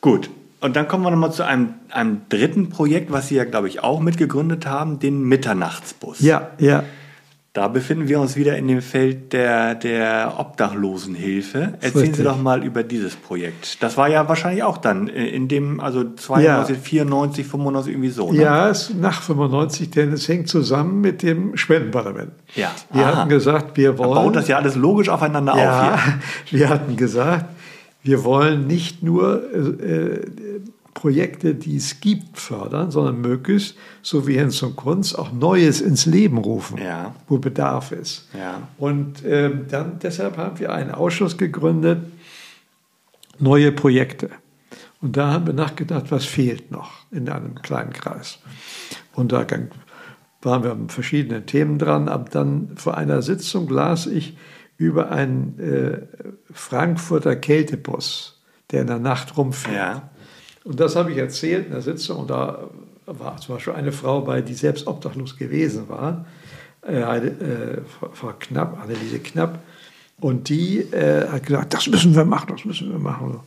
Gut. 0.00 0.30
Und 0.60 0.74
dann 0.74 0.88
kommen 0.88 1.04
wir 1.04 1.12
nochmal 1.12 1.32
zu 1.32 1.44
einem, 1.44 1.74
einem 1.90 2.22
dritten 2.28 2.70
Projekt, 2.70 3.12
was 3.12 3.28
Sie 3.28 3.36
ja, 3.36 3.44
glaube 3.44 3.68
ich, 3.68 3.84
auch 3.84 4.00
mitgegründet 4.00 4.66
haben, 4.66 4.98
den 4.98 5.22
Mitternachtsbus. 5.22 6.18
Ja, 6.18 6.50
ja. 6.58 6.82
Da 7.54 7.68
befinden 7.68 8.08
wir 8.08 8.18
uns 8.18 8.34
wieder 8.34 8.56
in 8.56 8.66
dem 8.66 8.80
Feld 8.80 9.34
der, 9.34 9.74
der 9.74 10.36
Obdachlosenhilfe. 10.38 11.74
Erzählen 11.82 12.14
Sie 12.14 12.22
doch 12.22 12.40
mal 12.40 12.64
über 12.64 12.82
dieses 12.82 13.14
Projekt. 13.14 13.82
Das 13.82 13.98
war 13.98 14.08
ja 14.08 14.26
wahrscheinlich 14.26 14.62
auch 14.62 14.78
dann 14.78 15.06
in 15.08 15.48
dem, 15.48 15.78
also 15.78 16.02
92, 16.02 16.76
ja. 16.76 16.82
94, 16.82 17.46
95 17.46 17.92
irgendwie 17.92 18.08
so. 18.08 18.32
Ne? 18.32 18.40
Ja, 18.40 18.70
es 18.70 18.88
ist 18.88 18.98
nach 18.98 19.20
95, 19.20 19.90
denn 19.90 20.14
es 20.14 20.26
hängt 20.28 20.48
zusammen 20.48 21.02
mit 21.02 21.22
dem 21.22 21.54
Spendenparlament. 21.58 22.32
Ja. 22.54 22.70
Wir 22.90 23.04
Aha. 23.04 23.16
hatten 23.16 23.28
gesagt, 23.28 23.76
wir 23.76 23.98
wollen. 23.98 24.14
Da 24.14 24.22
baut 24.22 24.36
das 24.36 24.48
ja 24.48 24.56
alles 24.56 24.74
logisch 24.74 25.10
aufeinander 25.10 25.54
ja, 25.54 25.92
auf 25.94 26.04
hier. 26.04 26.12
Wir 26.60 26.68
hatten 26.70 26.96
gesagt, 26.96 27.46
wir 28.02 28.24
wollen 28.24 28.66
nicht 28.66 29.02
nur 29.02 29.42
äh, 29.52 30.20
Projekte, 30.94 31.54
die 31.54 31.76
es 31.76 32.00
gibt, 32.00 32.38
fördern, 32.38 32.90
sondern 32.90 33.20
möglichst, 33.20 33.76
so 34.02 34.26
wie 34.26 34.38
Hinz 34.38 34.62
und 34.62 34.76
Kunz, 34.76 35.14
auch 35.14 35.32
Neues 35.32 35.80
ins 35.80 36.06
Leben 36.06 36.38
rufen, 36.38 36.78
ja. 36.78 37.14
wo 37.28 37.38
Bedarf 37.38 37.92
ist. 37.92 38.28
Ja. 38.38 38.68
Und 38.78 39.24
ähm, 39.24 39.66
dann 39.70 39.98
deshalb 40.00 40.36
haben 40.36 40.58
wir 40.58 40.72
einen 40.72 40.90
Ausschuss 40.90 41.38
gegründet, 41.38 42.04
neue 43.38 43.72
Projekte. 43.72 44.30
Und 45.00 45.16
da 45.16 45.32
haben 45.32 45.46
wir 45.46 45.54
nachgedacht, 45.54 46.10
was 46.10 46.24
fehlt 46.24 46.70
noch 46.70 46.92
in 47.10 47.28
einem 47.28 47.56
kleinen 47.56 47.92
Kreis. 47.92 48.38
Und 49.14 49.32
da 49.32 49.44
waren 50.42 50.64
wir 50.64 50.74
mit 50.74 50.92
verschiedenen 50.92 51.46
Themen 51.46 51.78
dran. 51.78 52.08
Aber 52.08 52.28
dann 52.30 52.70
vor 52.76 52.96
einer 52.96 53.20
Sitzung 53.22 53.68
las 53.68 54.06
ich 54.06 54.36
über 54.76 55.10
einen 55.10 55.58
äh, 55.58 56.06
Frankfurter 56.52 57.36
Kältebus, 57.36 58.42
der 58.70 58.82
in 58.82 58.86
der 58.86 58.98
Nacht 58.98 59.36
rumfährt. 59.36 59.76
Ja. 59.76 60.10
Und 60.64 60.78
das 60.78 60.96
habe 60.96 61.12
ich 61.12 61.18
erzählt 61.18 61.66
in 61.66 61.72
der 61.72 61.82
Sitzung 61.82 62.20
und 62.20 62.30
da 62.30 62.70
war 63.06 63.36
zum 63.38 63.56
Beispiel 63.56 63.74
eine 63.74 63.92
Frau 63.92 64.20
bei, 64.20 64.42
die 64.42 64.54
selbst 64.54 64.86
obdachlos 64.86 65.36
gewesen 65.36 65.88
war, 65.88 66.24
äh, 66.86 67.00
äh, 67.00 67.80
Frau 68.12 68.32
Knapp, 68.38 68.80
Anneliese 68.80 69.18
Knapp, 69.18 69.60
und 70.20 70.48
die 70.48 70.78
äh, 70.78 71.28
hat 71.28 71.46
gesagt, 71.46 71.74
das 71.74 71.88
müssen 71.88 72.14
wir 72.14 72.24
machen, 72.24 72.54
das 72.54 72.64
müssen 72.64 72.92
wir 72.92 72.98
machen. 73.00 73.40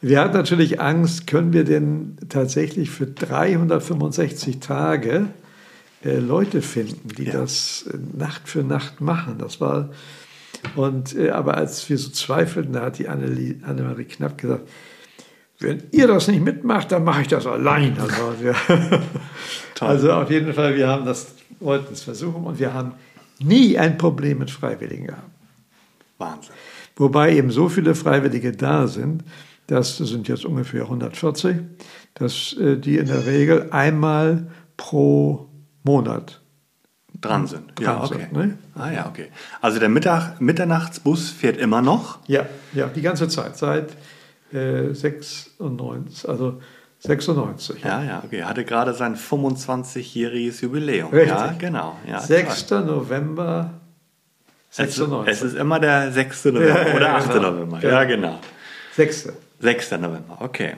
Wir 0.00 0.20
hatten 0.20 0.34
natürlich 0.34 0.80
Angst, 0.80 1.26
können 1.26 1.52
wir 1.52 1.64
denn 1.64 2.16
tatsächlich 2.28 2.90
für 2.90 3.06
365 3.06 4.60
Tage 4.60 5.26
äh, 6.04 6.18
Leute 6.18 6.62
finden, 6.62 7.08
die 7.08 7.24
ja. 7.24 7.32
das 7.32 7.88
äh, 7.92 7.98
Nacht 8.16 8.48
für 8.48 8.62
Nacht 8.62 9.00
machen. 9.00 9.38
Das 9.38 9.60
war 9.60 9.90
und 10.76 11.16
äh, 11.16 11.30
aber 11.30 11.56
als 11.56 11.88
wir 11.88 11.98
so 11.98 12.10
zweifelten, 12.10 12.74
da 12.74 12.82
hat 12.82 12.98
die 12.98 13.08
Annemarie 13.08 14.04
Knapp 14.04 14.38
gesagt, 14.38 14.68
wenn 15.60 15.82
ihr 15.90 16.06
das 16.06 16.28
nicht 16.28 16.42
mitmacht, 16.42 16.92
dann 16.92 17.04
mache 17.04 17.22
ich 17.22 17.28
das 17.28 17.46
allein. 17.46 17.96
Also, 17.98 18.34
wir, 18.40 18.54
also 19.80 20.12
auf 20.12 20.30
jeden 20.30 20.52
Fall, 20.52 20.76
wir 20.76 20.88
haben 20.88 21.04
das, 21.04 21.34
wollten 21.60 21.92
es 21.92 22.02
versuchen 22.02 22.44
und 22.44 22.58
wir 22.58 22.72
haben 22.72 22.92
nie 23.40 23.76
ein 23.78 23.98
Problem 23.98 24.38
mit 24.38 24.50
Freiwilligen 24.50 25.06
gehabt. 25.06 25.30
Wahnsinn. 26.18 26.54
Wobei 26.96 27.34
eben 27.36 27.50
so 27.50 27.68
viele 27.68 27.94
Freiwillige 27.94 28.52
da 28.52 28.86
sind, 28.86 29.24
das 29.68 29.98
sind 29.98 30.28
jetzt 30.28 30.44
ungefähr 30.44 30.82
140, 30.82 31.58
dass 32.14 32.54
äh, 32.54 32.76
die 32.76 32.98
in 32.98 33.06
der 33.06 33.26
Regel 33.26 33.68
einmal 33.70 34.48
pro 34.76 35.48
Monat 35.84 36.40
dran 37.20 37.46
sind. 37.46 37.78
Dran 37.78 37.84
ja, 37.84 38.04
okay. 38.04 38.18
Sind, 38.18 38.32
ne? 38.32 38.58
Ah 38.74 38.90
ja, 38.90 39.06
okay. 39.08 39.26
Also 39.60 39.78
der 39.78 39.88
Mittag, 39.88 40.40
Mitternachtsbus 40.40 41.30
fährt 41.30 41.56
immer 41.56 41.82
noch? 41.82 42.18
Ja, 42.26 42.46
ja, 42.72 42.86
die 42.86 43.02
ganze 43.02 43.28
Zeit. 43.28 43.56
Seit 43.56 43.90
96, 44.50 45.52
äh, 45.60 46.28
also 46.28 46.60
96. 47.00 47.84
Ja, 47.84 48.02
ja, 48.02 48.22
okay. 48.24 48.38
Er 48.38 48.48
hatte 48.48 48.64
gerade 48.64 48.92
sein 48.94 49.16
25-jähriges 49.16 50.62
Jubiläum. 50.62 51.10
Richtig. 51.10 51.30
Ja, 51.30 51.54
genau. 51.58 51.96
Ja, 52.08 52.20
6. 52.20 52.66
Toll. 52.66 52.84
November 52.84 53.74
96. 54.70 55.32
Es, 55.32 55.42
es, 55.42 55.52
ist 55.52 55.58
immer 55.58 55.78
der 55.80 56.10
6. 56.12 56.46
November 56.46 56.88
ja, 56.88 56.96
oder 56.96 57.14
8. 57.14 57.32
Genau. 57.32 57.50
November. 57.50 57.80
Ja, 57.82 58.04
genau. 58.04 58.40
6. 58.96 59.28
6. 59.60 59.90
November, 59.92 60.38
okay. 60.40 60.74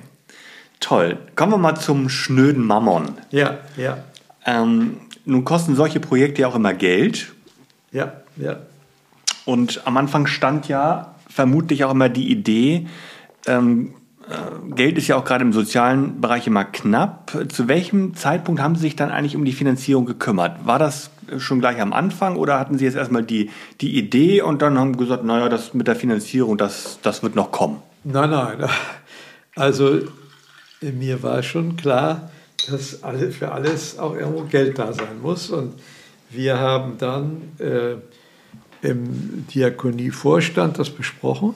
Toll. 0.78 1.18
Kommen 1.36 1.52
wir 1.52 1.58
mal 1.58 1.76
zum 1.76 2.08
schnöden 2.08 2.66
Mammon. 2.66 3.18
Ja, 3.30 3.58
ja. 3.76 3.98
Ähm, 4.46 5.00
nun 5.24 5.44
kosten 5.44 5.76
solche 5.76 6.00
Projekte 6.00 6.42
ja 6.42 6.48
auch 6.48 6.54
immer 6.54 6.72
Geld. 6.72 7.32
Ja, 7.92 8.12
ja. 8.36 8.58
Und 9.44 9.86
am 9.86 9.96
Anfang 9.96 10.26
stand 10.26 10.68
ja 10.68 11.14
vermutlich 11.28 11.84
auch 11.84 11.90
immer 11.90 12.08
die 12.08 12.30
Idee, 12.30 12.88
ähm, 13.46 13.94
äh, 14.28 14.74
Geld 14.74 14.98
ist 14.98 15.08
ja 15.08 15.16
auch 15.16 15.24
gerade 15.24 15.44
im 15.44 15.52
sozialen 15.52 16.20
Bereich 16.20 16.46
immer 16.46 16.64
knapp. 16.64 17.32
Zu 17.48 17.68
welchem 17.68 18.14
Zeitpunkt 18.14 18.60
haben 18.60 18.76
Sie 18.76 18.82
sich 18.82 18.96
dann 18.96 19.10
eigentlich 19.10 19.36
um 19.36 19.44
die 19.44 19.52
Finanzierung 19.52 20.06
gekümmert? 20.06 20.66
War 20.66 20.78
das 20.78 21.10
schon 21.38 21.60
gleich 21.60 21.80
am 21.80 21.92
Anfang 21.92 22.36
oder 22.36 22.58
hatten 22.58 22.78
Sie 22.78 22.84
jetzt 22.84 22.96
erstmal 22.96 23.22
die, 23.22 23.50
die 23.80 23.96
Idee 23.96 24.42
und 24.42 24.62
dann 24.62 24.78
haben 24.78 24.96
gesagt, 24.96 25.24
naja, 25.24 25.48
das 25.48 25.74
mit 25.74 25.88
der 25.88 25.96
Finanzierung, 25.96 26.58
das, 26.58 26.98
das 27.02 27.22
wird 27.22 27.34
noch 27.34 27.50
kommen? 27.50 27.82
Nein, 28.04 28.30
nein. 28.30 28.68
Also 29.56 29.98
mir 30.80 31.22
war 31.22 31.42
schon 31.42 31.76
klar, 31.76 32.30
dass 32.68 33.02
alle, 33.02 33.30
für 33.30 33.52
alles 33.52 33.98
auch 33.98 34.14
irgendwo 34.14 34.44
Geld 34.44 34.78
da 34.78 34.92
sein 34.92 35.20
muss. 35.20 35.50
Und 35.50 35.74
wir 36.30 36.58
haben 36.58 36.98
dann 36.98 37.42
äh, 37.58 37.96
im 38.82 39.46
Diakonievorstand 39.48 40.78
das 40.78 40.90
besprochen 40.90 41.54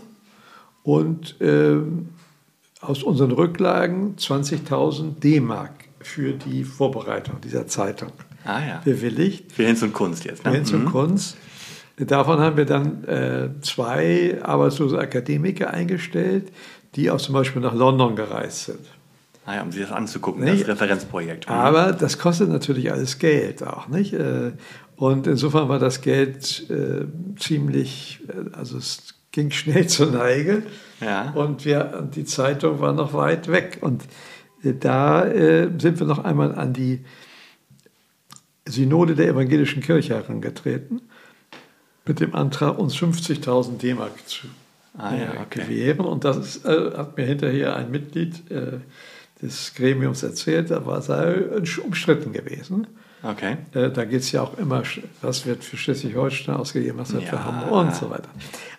und 0.85 1.41
äh, 1.41 1.79
aus 2.81 3.03
unseren 3.03 3.33
Rücklagen 3.33 4.15
20.000 4.17 5.19
D-Mark 5.19 5.73
für 6.01 6.35
die 6.35 6.63
Vorbereitung 6.63 7.41
dieser 7.41 7.67
Zeitung 7.67 8.13
ah, 8.45 8.61
ja. 8.61 8.83
bewilligt. 8.85 9.51
Für 9.51 9.65
Hinz 9.65 9.83
und 9.83 9.95
Kunst 9.95 10.25
jetzt. 10.25 10.45
Ne? 10.45 10.51
Für 10.51 10.57
Hinz 10.57 10.73
und 10.73 10.85
mhm. 10.85 10.91
Kunst. 10.91 11.37
Davon 11.97 12.39
haben 12.41 12.57
wir 12.57 12.67
dann 12.67 13.05
äh, 13.05 13.49
zwei 13.63 14.39
arbeitslose 14.43 14.99
Akademiker 14.99 15.71
eingestellt, 15.71 16.53
die 16.97 17.11
auch 17.11 17.21
zum 17.21 17.35
Beispiel 17.35 17.63
nach 17.63 17.75
London 17.75 18.17
gereist 18.17 18.67
sind. 18.67 18.81
Ah 19.47 19.57
ja, 19.57 19.63
um 19.63 19.73
sich 19.73 19.83
das 19.83 19.93
anzugucken, 19.93 20.45
nicht? 20.45 20.63
das 20.63 20.69
Referenzprojekt. 20.69 21.49
Mhm. 21.49 21.55
Aber 21.55 21.93
das 21.93 22.19
kostet 22.19 22.49
natürlich 22.49 22.91
alles 22.93 23.19
Geld 23.19 23.63
auch, 23.63 23.89
nicht? 23.89 24.13
Äh, 24.13 24.53
und 24.97 25.27
insofern 25.27 25.69
war 25.69 25.79
das 25.79 26.01
Geld 26.01 26.69
äh, 26.71 27.07
ziemlich, 27.39 28.21
äh, 28.29 28.57
also 28.57 28.77
es 28.77 29.15
ging 29.35 29.51
schnell 29.51 29.87
zur 29.89 30.13
Neige. 30.13 30.63
Ja. 31.01 31.33
Und 31.33 31.65
wir, 31.65 32.09
die 32.15 32.25
Zeitung 32.25 32.81
war 32.81 32.93
noch 32.93 33.13
weit 33.13 33.49
weg. 33.49 33.79
Und 33.81 34.05
äh, 34.63 34.73
da 34.73 35.27
äh, 35.27 35.69
sind 35.79 35.99
wir 35.99 36.07
noch 36.07 36.25
einmal 36.25 36.55
an 36.55 36.73
die 36.73 37.05
Synode 38.67 39.15
der 39.15 39.29
evangelischen 39.29 39.83
Kirche 39.83 40.15
herangetreten, 40.15 41.03
mit 42.07 42.21
dem 42.21 42.35
Antrag, 42.35 42.79
uns 42.79 42.97
50.000 42.97 43.79
D-Mark 43.79 44.13
zu 44.27 44.47
ah, 44.97 45.15
ja, 45.15 45.33
okay. 45.43 45.63
gewähren. 45.63 46.07
Und 46.07 46.25
das 46.25 46.37
ist, 46.37 46.65
äh, 46.65 46.93
hat 46.97 47.17
mir 47.17 47.27
hinterher 47.27 47.77
ein 47.77 47.91
Mitglied 47.91 48.51
äh, 48.51 48.79
des 49.43 49.75
Gremiums 49.75 50.23
erzählt, 50.23 50.71
da 50.71 50.87
war 50.87 50.99
es 50.99 51.79
umstritten 51.79 52.33
gewesen. 52.33 52.87
Okay. 53.25 53.57
Äh, 53.73 53.91
da 53.91 54.05
geht 54.05 54.21
es 54.21 54.33
ja 54.33 54.43
auch 54.43 54.59
immer, 54.59 54.83
was 55.23 55.47
wird 55.47 55.65
für 55.65 55.77
Schleswig-Holstein 55.77 56.55
ausgegeben, 56.57 56.99
was 56.99 57.13
wird 57.13 57.25
ja. 57.25 57.31
für 57.31 57.45
Hamburg 57.45 57.73
und 57.73 57.95
so 57.95 58.11
weiter. 58.11 58.29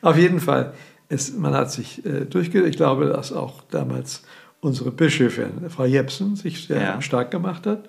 Auf 0.02 0.18
jeden 0.18 0.40
Fall, 0.40 0.74
es, 1.10 1.34
man 1.34 1.54
hat 1.54 1.72
sich 1.72 2.06
äh, 2.06 2.26
durchgesetzt. 2.26 2.70
Ich 2.70 2.78
glaube, 2.78 3.08
dass 3.08 3.34
auch 3.34 3.64
damals 3.72 4.24
unsere 4.62 4.92
Bischöfin, 4.92 5.70
Frau 5.70 5.86
Jepsen, 5.86 6.36
sich 6.36 6.66
sehr 6.66 6.82
ja. 6.82 7.02
stark 7.02 7.32
gemacht 7.32 7.66
hat. 7.66 7.86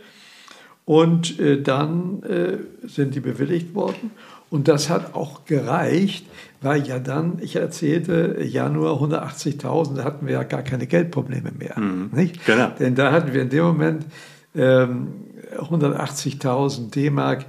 Und 0.84 1.38
äh, 1.40 1.60
dann 1.60 2.22
äh, 2.22 2.58
sind 2.86 3.14
die 3.14 3.20
bewilligt 3.20 3.74
worden. 3.74 4.12
Und 4.48 4.68
das 4.68 4.88
hat 4.88 5.14
auch 5.14 5.44
gereicht, 5.44 6.24
weil 6.60 6.86
ja 6.86 7.00
dann, 7.00 7.38
ich 7.40 7.56
erzählte, 7.56 8.42
Januar 8.44 9.02
180.000, 9.02 9.96
da 9.96 10.04
hatten 10.04 10.26
wir 10.26 10.34
ja 10.34 10.42
gar 10.44 10.62
keine 10.62 10.86
Geldprobleme 10.86 11.50
mehr. 11.58 11.78
Mhm. 11.78 12.10
Nicht? 12.12 12.46
Genau. 12.46 12.70
Denn 12.78 12.94
da 12.94 13.10
hatten 13.10 13.32
wir 13.32 13.42
in 13.42 13.50
dem 13.50 13.64
Moment 13.64 14.06
180.000 14.62 16.90
D-Mark 16.90 17.46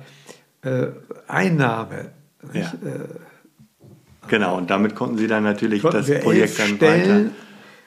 äh, 0.62 0.88
Einnahme. 1.28 2.12
Ja. 2.54 2.62
Äh, 2.62 3.08
genau, 4.28 4.58
und 4.58 4.70
damit 4.70 4.96
konnten 4.96 5.18
Sie 5.18 5.28
dann 5.28 5.44
natürlich 5.44 5.82
das 5.82 6.10
Projekt 6.22 6.60
dann 6.60 6.80
weiter. 6.82 7.26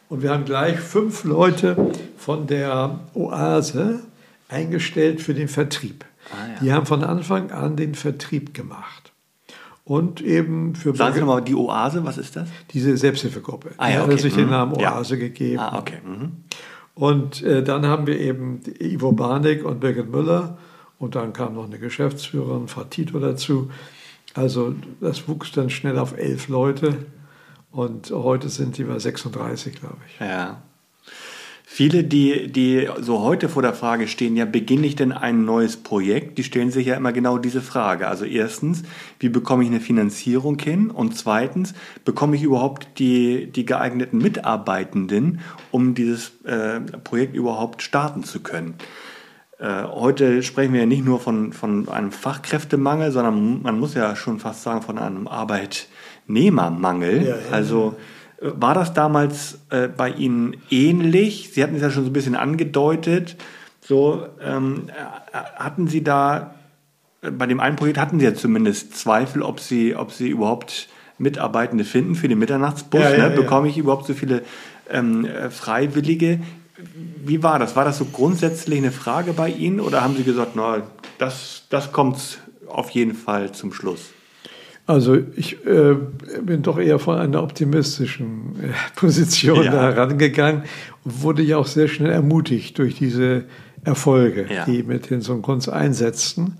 Und 0.08 0.22
wir 0.22 0.30
haben 0.30 0.44
gleich 0.44 0.80
fünf 0.80 1.22
Leute 1.24 1.92
von 2.18 2.48
der 2.48 3.00
Oase 3.14 4.00
eingestellt 4.48 5.20
für 5.20 5.34
den 5.34 5.48
Vertrieb. 5.48 6.04
Ah, 6.32 6.48
ja. 6.48 6.54
Die 6.60 6.72
haben 6.72 6.86
von 6.86 7.04
Anfang 7.04 7.52
an 7.52 7.76
den 7.76 7.94
Vertrieb 7.94 8.52
gemacht. 8.52 9.12
Und 9.84 10.20
eben 10.20 10.74
für 10.74 10.94
Sagen 10.94 11.14
Sie 11.14 11.20
nochmal, 11.20 11.42
die 11.42 11.54
Oase, 11.54 12.04
was 12.04 12.18
ist 12.18 12.36
das? 12.36 12.48
Diese 12.72 12.96
Selbsthilfegruppe. 12.96 13.70
Ah, 13.76 13.88
ja, 13.88 14.02
okay. 14.02 14.08
Die 14.08 14.14
hat 14.14 14.20
sich 14.20 14.34
den 14.34 14.44
mhm. 14.44 14.50
Namen 14.50 14.72
Oase 14.74 15.14
ja. 15.14 15.20
gegeben. 15.20 15.60
Ah, 15.60 15.78
okay. 15.78 15.98
Mhm. 16.04 16.44
Und 17.00 17.42
äh, 17.42 17.62
dann 17.62 17.86
haben 17.86 18.06
wir 18.06 18.20
eben 18.20 18.60
Ivo 18.78 19.12
Barnik 19.12 19.64
und 19.64 19.80
Birgit 19.80 20.10
Müller 20.10 20.58
und 20.98 21.14
dann 21.14 21.32
kam 21.32 21.54
noch 21.54 21.64
eine 21.64 21.78
Geschäftsführerin, 21.78 22.68
Frau 22.68 22.84
Tito 22.84 23.18
dazu. 23.18 23.70
Also 24.34 24.74
das 25.00 25.26
wuchs 25.26 25.50
dann 25.50 25.70
schnell 25.70 25.98
auf 25.98 26.14
elf 26.18 26.48
Leute 26.48 27.06
und 27.72 28.10
heute 28.10 28.50
sind 28.50 28.76
die 28.76 28.84
bei 28.84 28.98
36, 28.98 29.76
glaube 29.76 29.96
ich. 30.06 30.20
Ja. 30.20 30.60
Viele, 31.72 32.02
die, 32.02 32.50
die 32.50 32.88
so 32.98 33.20
heute 33.20 33.48
vor 33.48 33.62
der 33.62 33.74
Frage 33.74 34.08
stehen, 34.08 34.34
ja, 34.34 34.44
beginne 34.44 34.88
ich 34.88 34.96
denn 34.96 35.12
ein 35.12 35.44
neues 35.44 35.76
Projekt? 35.76 36.36
Die 36.36 36.42
stellen 36.42 36.72
sich 36.72 36.88
ja 36.88 36.96
immer 36.96 37.12
genau 37.12 37.38
diese 37.38 37.62
Frage. 37.62 38.08
Also 38.08 38.24
erstens, 38.24 38.82
wie 39.20 39.28
bekomme 39.28 39.62
ich 39.62 39.70
eine 39.70 39.78
Finanzierung 39.78 40.58
hin? 40.58 40.90
Und 40.90 41.16
zweitens, 41.16 41.74
bekomme 42.04 42.34
ich 42.34 42.42
überhaupt 42.42 42.98
die, 42.98 43.52
die 43.52 43.64
geeigneten 43.66 44.18
Mitarbeitenden, 44.18 45.42
um 45.70 45.94
dieses 45.94 46.32
äh, 46.44 46.80
Projekt 46.80 47.36
überhaupt 47.36 47.82
starten 47.82 48.24
zu 48.24 48.40
können? 48.40 48.74
Äh, 49.60 49.84
heute 49.84 50.42
sprechen 50.42 50.72
wir 50.72 50.80
ja 50.80 50.86
nicht 50.86 51.04
nur 51.04 51.20
von, 51.20 51.52
von 51.52 51.88
einem 51.88 52.10
Fachkräftemangel, 52.10 53.12
sondern 53.12 53.62
man 53.62 53.78
muss 53.78 53.94
ja 53.94 54.16
schon 54.16 54.40
fast 54.40 54.64
sagen 54.64 54.82
von 54.82 54.98
einem 54.98 55.28
Arbeitnehmermangel. 55.28 57.22
Ja, 57.22 57.28
ja. 57.28 57.36
Also 57.52 57.94
war 58.40 58.74
das 58.74 58.94
damals 58.94 59.58
äh, 59.70 59.88
bei 59.88 60.10
Ihnen 60.10 60.56
ähnlich? 60.70 61.50
Sie 61.52 61.62
hatten 61.62 61.76
es 61.76 61.82
ja 61.82 61.90
schon 61.90 62.04
so 62.04 62.10
ein 62.10 62.14
bisschen 62.14 62.36
angedeutet. 62.36 63.36
So, 63.80 64.26
ähm, 64.42 64.88
äh, 64.88 65.36
hatten 65.56 65.88
Sie 65.88 66.02
da, 66.02 66.54
äh, 67.22 67.30
bei 67.30 67.46
dem 67.46 67.60
einen 67.60 67.76
Projekt 67.76 67.98
hatten 67.98 68.18
Sie 68.18 68.24
ja 68.24 68.34
zumindest 68.34 68.96
Zweifel, 68.96 69.42
ob 69.42 69.60
Sie, 69.60 69.94
ob 69.94 70.12
Sie 70.12 70.28
überhaupt 70.28 70.88
Mitarbeitende 71.18 71.84
finden 71.84 72.14
für 72.14 72.28
den 72.28 72.38
Mitternachtsbus. 72.38 73.00
Ja, 73.00 73.10
ja, 73.10 73.28
ne? 73.28 73.36
Bekomme 73.36 73.68
ich 73.68 73.76
überhaupt 73.76 74.06
so 74.06 74.14
viele 74.14 74.42
ähm, 74.88 75.26
äh, 75.26 75.50
Freiwillige? 75.50 76.40
Wie 77.22 77.42
war 77.42 77.58
das? 77.58 77.76
War 77.76 77.84
das 77.84 77.98
so 77.98 78.06
grundsätzlich 78.06 78.78
eine 78.78 78.90
Frage 78.90 79.34
bei 79.34 79.50
Ihnen 79.50 79.80
oder 79.80 80.02
haben 80.02 80.16
Sie 80.16 80.24
gesagt, 80.24 80.52
na, 80.54 80.82
das, 81.18 81.64
das 81.68 81.92
kommt 81.92 82.38
auf 82.66 82.88
jeden 82.90 83.14
Fall 83.14 83.52
zum 83.52 83.74
Schluss? 83.74 84.12
Also 84.90 85.16
ich 85.36 85.64
äh, 85.66 85.94
bin 86.42 86.62
doch 86.62 86.76
eher 86.76 86.98
von 86.98 87.16
einer 87.16 87.44
optimistischen 87.44 88.56
äh, 88.60 88.72
Position 88.96 89.62
ja. 89.62 89.70
herangegangen 89.70 90.64
und 91.04 91.22
wurde 91.22 91.42
ja 91.42 91.58
auch 91.58 91.66
sehr 91.66 91.86
schnell 91.86 92.10
ermutigt 92.10 92.76
durch 92.76 92.96
diese 92.96 93.44
Erfolge, 93.84 94.46
ja. 94.52 94.64
die 94.64 94.82
mit 94.82 95.06
Hinz 95.06 95.28
und 95.28 95.42
Kunz 95.42 95.68
einsetzten 95.68 96.58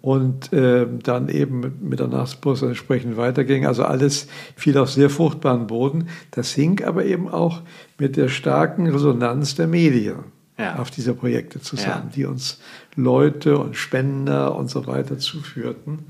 und 0.00 0.52
äh, 0.52 0.86
dann 1.04 1.28
eben 1.28 1.76
mit 1.80 2.00
der 2.00 2.08
Nachtsbus 2.08 2.62
entsprechend 2.62 3.16
weiterging. 3.16 3.64
Also 3.64 3.84
alles 3.84 4.26
fiel 4.56 4.76
auf 4.76 4.90
sehr 4.90 5.08
fruchtbaren 5.08 5.68
Boden. 5.68 6.08
Das 6.32 6.50
hing 6.50 6.82
aber 6.82 7.04
eben 7.04 7.28
auch 7.28 7.62
mit 7.96 8.16
der 8.16 8.28
starken 8.28 8.88
Resonanz 8.88 9.54
der 9.54 9.68
Medien 9.68 10.24
ja. 10.58 10.80
auf 10.80 10.90
diese 10.90 11.14
Projekte 11.14 11.60
zusammen, 11.60 12.10
die 12.16 12.24
uns 12.24 12.58
Leute 12.96 13.56
und 13.56 13.76
Spender 13.76 14.56
und 14.56 14.68
so 14.68 14.88
weiter 14.88 15.16
zuführten. 15.18 16.06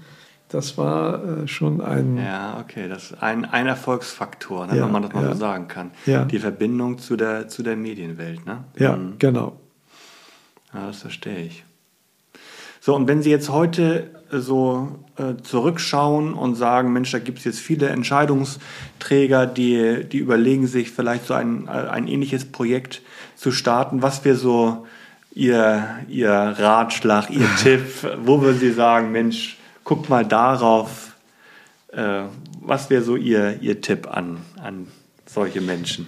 Das 0.49 0.79
war 0.79 1.43
äh, 1.43 1.49
schon 1.49 1.81
ein. 1.83 2.17
Ja, 2.17 2.59
okay, 2.61 2.89
das 2.89 3.11
ist 3.11 3.23
ein, 3.23 3.45
ein 3.45 3.67
Erfolgsfaktor, 3.67 4.67
ne, 4.67 4.77
ja, 4.77 4.85
wenn 4.85 4.93
man 4.93 5.03
das 5.03 5.13
mal 5.13 5.25
ja. 5.25 5.33
so 5.35 5.39
sagen 5.39 5.69
kann. 5.69 5.91
Ja. 6.07 6.25
Die 6.25 6.39
Verbindung 6.39 6.99
zu 6.99 7.17
der, 7.17 7.49
zu 7.49 7.63
der 7.63 7.77
Medienwelt. 7.77 8.47
Ne? 8.47 8.65
Ja, 8.77 8.97
mhm. 8.97 9.17
genau. 9.19 9.61
Ja, 10.73 10.87
das 10.87 11.03
verstehe 11.03 11.45
ich. 11.45 11.65
So, 12.81 12.95
und 12.95 13.07
wenn 13.09 13.23
Sie 13.23 13.31
jetzt 13.31 13.51
heute 13.51 14.11
äh, 14.31 14.39
so 14.39 14.99
äh, 15.17 15.35
zurückschauen 15.43 16.33
und 16.33 16.55
sagen, 16.55 16.95
Mensch, 16.95 17.11
da 17.11 17.19
gibt 17.19 17.41
es 17.41 17.45
jetzt 17.45 17.59
viele 17.59 17.89
Entscheidungsträger, 17.89 19.47
die, 19.47 20.05
die 20.05 20.19
überlegen 20.19 20.67
sich 20.67 20.91
vielleicht 20.91 21.27
so 21.27 21.35
ein, 21.35 21.67
äh, 21.67 21.71
ein 21.71 22.09
ähnliches 22.09 22.47
Projekt 22.47 23.03
zu 23.37 23.51
starten, 23.53 24.01
was 24.01 24.25
wäre 24.25 24.37
so 24.37 24.87
Ihr, 25.35 25.87
Ihr 26.09 26.31
Ratschlag, 26.31 27.29
Ihr 27.29 27.49
Tipp, 27.63 27.83
wo 28.25 28.41
würden 28.41 28.59
Sie 28.59 28.73
sagen, 28.73 29.13
Mensch, 29.13 29.58
guckt 29.89 30.11
mal 30.11 30.27
darauf, 30.27 31.17
äh, 31.93 32.25
was 32.61 32.91
wäre 32.91 33.03
so 33.03 33.17
Ihr, 33.17 33.63
Ihr 33.63 33.81
Tipp 33.81 34.07
an, 34.07 34.37
an 34.63 34.87
solche 35.25 35.63
Menschen? 35.63 36.07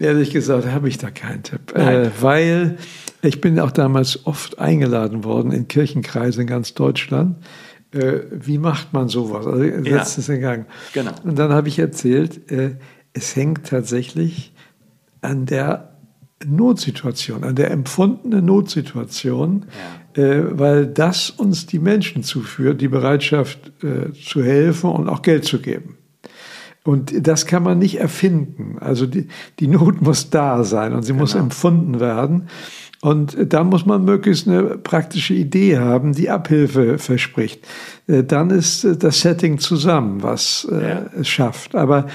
Ehrlich 0.00 0.30
gesagt 0.30 0.66
habe 0.66 0.88
ich 0.88 0.98
da 0.98 1.12
keinen 1.12 1.44
Tipp, 1.44 1.72
äh, 1.76 2.10
weil 2.20 2.78
ich 3.22 3.40
bin 3.40 3.60
auch 3.60 3.70
damals 3.70 4.26
oft 4.26 4.58
eingeladen 4.58 5.22
worden 5.22 5.52
in 5.52 5.68
Kirchenkreise 5.68 6.40
in 6.40 6.48
ganz 6.48 6.74
Deutschland. 6.74 7.36
Äh, 7.92 8.22
wie 8.32 8.58
macht 8.58 8.92
man 8.92 9.08
sowas? 9.08 9.46
Also 9.46 9.62
setzt 9.84 10.18
es 10.18 10.28
in 10.28 10.40
Gang. 10.40 10.66
Genau. 10.92 11.12
Und 11.22 11.38
dann 11.38 11.52
habe 11.52 11.68
ich 11.68 11.78
erzählt, 11.78 12.50
äh, 12.50 12.74
es 13.12 13.36
hängt 13.36 13.68
tatsächlich 13.68 14.52
an 15.20 15.46
der 15.46 15.91
Notsituation, 16.46 17.44
an 17.44 17.54
der 17.54 17.70
empfundenen 17.70 18.44
Notsituation, 18.44 19.66
ja. 20.16 20.22
äh, 20.22 20.58
weil 20.58 20.86
das 20.86 21.30
uns 21.30 21.66
die 21.66 21.78
Menschen 21.78 22.22
zuführt, 22.22 22.80
die 22.80 22.88
Bereitschaft 22.88 23.72
äh, 23.82 24.12
zu 24.12 24.42
helfen 24.42 24.90
und 24.90 25.08
auch 25.08 25.22
Geld 25.22 25.44
zu 25.44 25.60
geben. 25.60 25.96
Und 26.84 27.26
das 27.26 27.46
kann 27.46 27.62
man 27.62 27.78
nicht 27.78 28.00
erfinden. 28.00 28.76
Also 28.80 29.06
die, 29.06 29.28
die 29.60 29.68
Not 29.68 30.02
muss 30.02 30.30
da 30.30 30.64
sein 30.64 30.92
und 30.92 31.02
sie 31.02 31.12
genau. 31.12 31.22
muss 31.22 31.34
empfunden 31.34 32.00
werden. 32.00 32.48
Und 33.00 33.36
da 33.52 33.64
muss 33.64 33.84
man 33.84 34.04
möglichst 34.04 34.46
eine 34.46 34.78
praktische 34.78 35.34
Idee 35.34 35.78
haben, 35.78 36.12
die 36.12 36.30
Abhilfe 36.30 36.98
verspricht. 36.98 37.66
Äh, 38.06 38.22
dann 38.22 38.50
ist 38.50 38.84
äh, 38.84 38.96
das 38.96 39.20
Setting 39.20 39.58
zusammen, 39.58 40.22
was 40.22 40.68
äh, 40.70 40.88
ja. 40.88 41.06
es 41.18 41.26
schafft. 41.26 41.74
Aber 41.74 42.06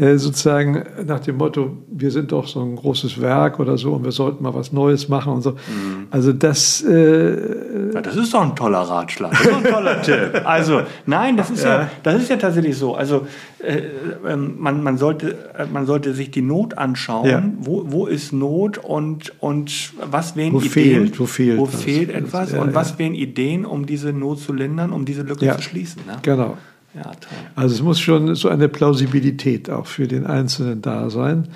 sozusagen 0.00 0.84
nach 1.06 1.18
dem 1.18 1.38
Motto, 1.38 1.76
wir 1.90 2.12
sind 2.12 2.30
doch 2.30 2.46
so 2.46 2.60
ein 2.60 2.76
großes 2.76 3.20
Werk 3.20 3.58
oder 3.58 3.76
so 3.76 3.94
und 3.94 4.04
wir 4.04 4.12
sollten 4.12 4.44
mal 4.44 4.54
was 4.54 4.72
Neues 4.72 5.08
machen 5.08 5.32
und 5.32 5.42
so. 5.42 5.50
Mhm. 5.52 6.06
Also 6.10 6.32
das. 6.32 6.82
Äh, 6.82 7.94
ja, 7.94 8.00
das 8.00 8.14
ist 8.14 8.32
doch 8.32 8.42
ein 8.42 8.54
toller 8.54 8.78
Ratschlag. 8.78 9.32
Das 9.32 9.40
ist 9.40 9.50
doch 9.50 9.56
ein 9.56 9.64
toller 9.64 10.00
Tipp. 10.02 10.42
Also 10.44 10.82
nein, 11.06 11.36
das 11.36 11.50
ist 11.50 11.64
ja. 11.64 11.80
ja, 11.80 11.90
das 12.04 12.22
ist 12.22 12.30
ja 12.30 12.36
tatsächlich 12.36 12.76
so. 12.76 12.94
Also 12.94 13.26
äh, 13.58 13.80
ähm, 14.24 14.54
man, 14.58 14.84
man 14.84 14.98
sollte 14.98 15.36
man 15.72 15.84
sollte 15.84 16.14
sich 16.14 16.30
die 16.30 16.42
Not 16.42 16.78
anschauen. 16.78 17.28
Ja. 17.28 17.42
Wo, 17.58 17.82
wo 17.88 18.06
ist 18.06 18.32
Not 18.32 18.78
und 18.78 19.32
und 19.40 19.94
was 20.08 20.36
wären 20.36 20.52
wo 20.52 20.60
Ideen? 20.60 20.70
Fehlt, 20.70 21.18
wo 21.18 21.26
fehlt, 21.26 21.58
wo 21.58 21.66
fehlt 21.66 22.10
etwas 22.10 22.52
und 22.52 22.72
was 22.72 23.00
wären 23.00 23.14
Ideen, 23.14 23.66
um 23.66 23.84
diese 23.84 24.12
Not 24.12 24.38
zu 24.38 24.52
lindern, 24.52 24.92
um 24.92 25.04
diese 25.04 25.22
Lücke 25.22 25.56
zu 25.56 25.62
schließen. 25.62 26.02
Ne? 26.06 26.18
Genau. 26.22 26.56
Ja, 26.94 27.02
toll. 27.02 27.38
Also 27.54 27.74
es 27.74 27.82
muss 27.82 28.00
schon 28.00 28.34
so 28.34 28.48
eine 28.48 28.68
Plausibilität 28.68 29.70
auch 29.70 29.86
für 29.86 30.08
den 30.08 30.26
Einzelnen 30.26 30.82
da 30.82 31.10
sein. 31.10 31.48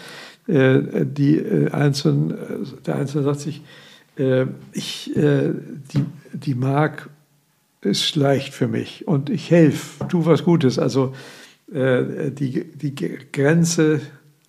Äh, 0.47 1.05
die 1.05 1.39
äh, 1.39 1.71
Einzelnen, 1.71 2.31
äh, 2.33 2.37
der 2.85 2.97
Einzelne 2.97 3.25
sagt 3.25 3.41
sich, 3.41 3.63
äh, 4.17 4.47
ich, 4.73 5.17
äh, 5.17 5.53
die, 5.93 6.05
die 6.33 6.55
Mark 6.55 7.09
ist 7.81 8.15
leicht 8.17 8.53
für 8.53 8.69
mich 8.69 9.09
und 9.09 9.31
ich 9.31 9.51
helfe, 9.51 10.07
tu 10.09 10.27
was 10.27 10.45
Gutes. 10.45 10.79
Also 10.79 11.15
äh, 11.73 12.31
die, 12.31 12.65
die 12.73 12.95
Grenze 12.95 14.01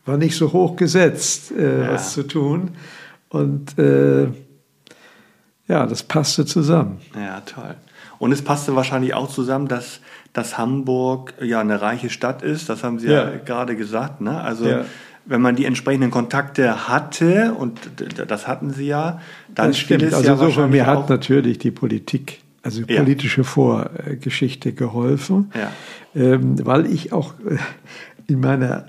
war 0.06 0.18
nicht 0.18 0.36
so 0.36 0.52
hoch 0.52 0.76
gesetzt, 0.76 1.54
ja. 1.58 1.92
was 1.92 2.14
zu 2.14 2.24
tun. 2.24 2.72
Und 3.30 3.76
ja, 5.68 5.88
das 5.88 6.04
passte 6.04 6.46
zusammen. 6.46 7.00
Ja, 7.16 7.40
toll. 7.42 7.76
Und 8.20 8.32
es 8.32 8.42
passte 8.42 8.76
wahrscheinlich 8.76 9.14
auch 9.14 9.30
zusammen, 9.30 9.68
dass, 9.68 10.02
dass 10.34 10.58
Hamburg 10.58 11.36
ja 11.42 11.62
eine 11.62 11.82
reiche 11.82 12.10
Stadt 12.10 12.42
ist. 12.42 12.68
Das 12.70 12.84
haben 12.84 13.00
Sie 13.00 13.08
ja, 13.08 13.32
ja 13.32 13.38
gerade 13.38 13.76
gesagt. 13.76 14.20
Ne? 14.20 14.42
Also 14.42 14.68
ja. 14.68 14.86
wenn 15.26 15.42
man 15.42 15.56
die 15.56 15.66
entsprechenden 15.66 16.12
Kontakte 16.12 16.88
hatte, 16.90 17.54
und 17.54 17.80
das 18.28 18.48
hatten 18.48 18.72
Sie 18.72 18.88
ja, 18.88 19.22
dann 19.54 19.68
das 19.68 19.78
stimmt. 19.78 20.02
Es 20.04 20.14
also 20.14 20.28
ja 20.28 20.36
so 20.36 20.50
von 20.50 20.72
mir 20.72 20.88
hat 20.88 21.10
natürlich 21.10 21.60
die 21.60 21.72
Politik, 21.72 22.42
also 22.64 22.82
die 22.82 22.96
politische 22.96 23.44
Vorgeschichte 23.44 24.74
geholfen, 24.74 25.52
ähm, 26.16 26.56
weil 26.66 26.88
ich 26.88 27.14
auch 27.14 27.34
äh, 27.48 27.58
in 28.28 28.40
meiner 28.40 28.86